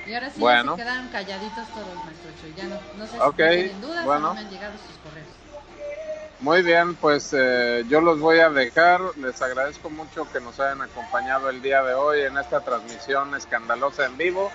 Y 0.07 0.15
ahora 0.15 0.31
sí 0.31 0.41
bueno. 0.41 0.77
se 0.77 0.83
quedan 0.83 1.09
calladitos 1.09 1.69
todos, 1.69 1.95
maestro 2.05 2.31
Chu. 2.41 2.55
Ya 2.57 2.65
no, 2.65 2.81
no 2.97 3.07
sé 3.07 3.13
si 3.13 3.37
tienen 3.37 3.81
dudas 3.81 4.05
bueno. 4.05 4.27
o 4.27 4.29
no 4.29 4.35
me 4.35 4.41
han 4.41 4.51
llegado 4.51 4.73
sus 4.79 4.97
correos. 4.99 5.29
Muy 6.41 6.63
bien, 6.63 6.95
pues 6.95 7.35
eh, 7.37 7.85
yo 7.89 8.01
los 8.01 8.19
voy 8.19 8.41
a 8.41 8.49
dejar. 8.49 9.01
Les 9.19 9.41
agradezco 9.43 9.91
mucho 9.91 10.27
que 10.33 10.41
nos 10.41 10.59
hayan 10.59 10.81
acompañado 10.81 11.51
el 11.51 11.61
día 11.61 11.83
de 11.83 11.93
hoy 11.93 12.23
en 12.23 12.39
esta 12.39 12.61
transmisión 12.61 13.35
escandalosa 13.35 14.07
en 14.07 14.17
vivo. 14.17 14.51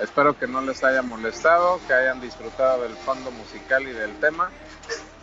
Espero 0.00 0.36
que 0.36 0.48
no 0.48 0.60
les 0.60 0.82
haya 0.82 1.02
molestado, 1.02 1.78
que 1.86 1.94
hayan 1.94 2.20
disfrutado 2.20 2.82
del 2.82 2.96
fondo 2.96 3.30
musical 3.30 3.82
y 3.84 3.92
del 3.92 4.18
tema. 4.18 4.50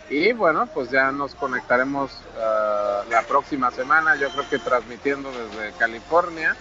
Y 0.09 0.31
bueno, 0.31 0.67
pues 0.73 0.89
ya 0.89 1.11
nos 1.11 1.35
conectaremos 1.35 2.11
uh, 2.11 3.09
la 3.09 3.23
próxima 3.27 3.71
semana, 3.71 4.15
yo 4.15 4.29
creo 4.29 4.49
que 4.49 4.59
transmitiendo 4.59 5.29
desde 5.31 5.77
California. 5.77 6.55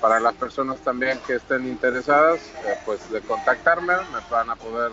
Para 0.00 0.18
las 0.18 0.34
personas 0.34 0.78
también 0.80 1.20
que 1.26 1.34
estén 1.34 1.66
interesadas, 1.66 2.40
eh, 2.64 2.76
pues 2.84 3.08
de 3.10 3.20
contactarme, 3.20 3.94
me 3.94 4.18
van 4.30 4.50
a 4.50 4.56
poder 4.56 4.90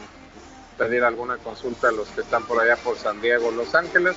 pedir 0.78 1.03
alguna 1.03 1.38
consulta 1.38 1.89
a 1.89 1.91
los 1.91 2.07
que 2.09 2.22
están 2.22 2.43
por 2.43 2.61
allá 2.61 2.76
por 2.78 2.95
San 2.95 3.20
Diego, 3.20 3.49
Los 3.49 3.74
Ángeles. 3.74 4.15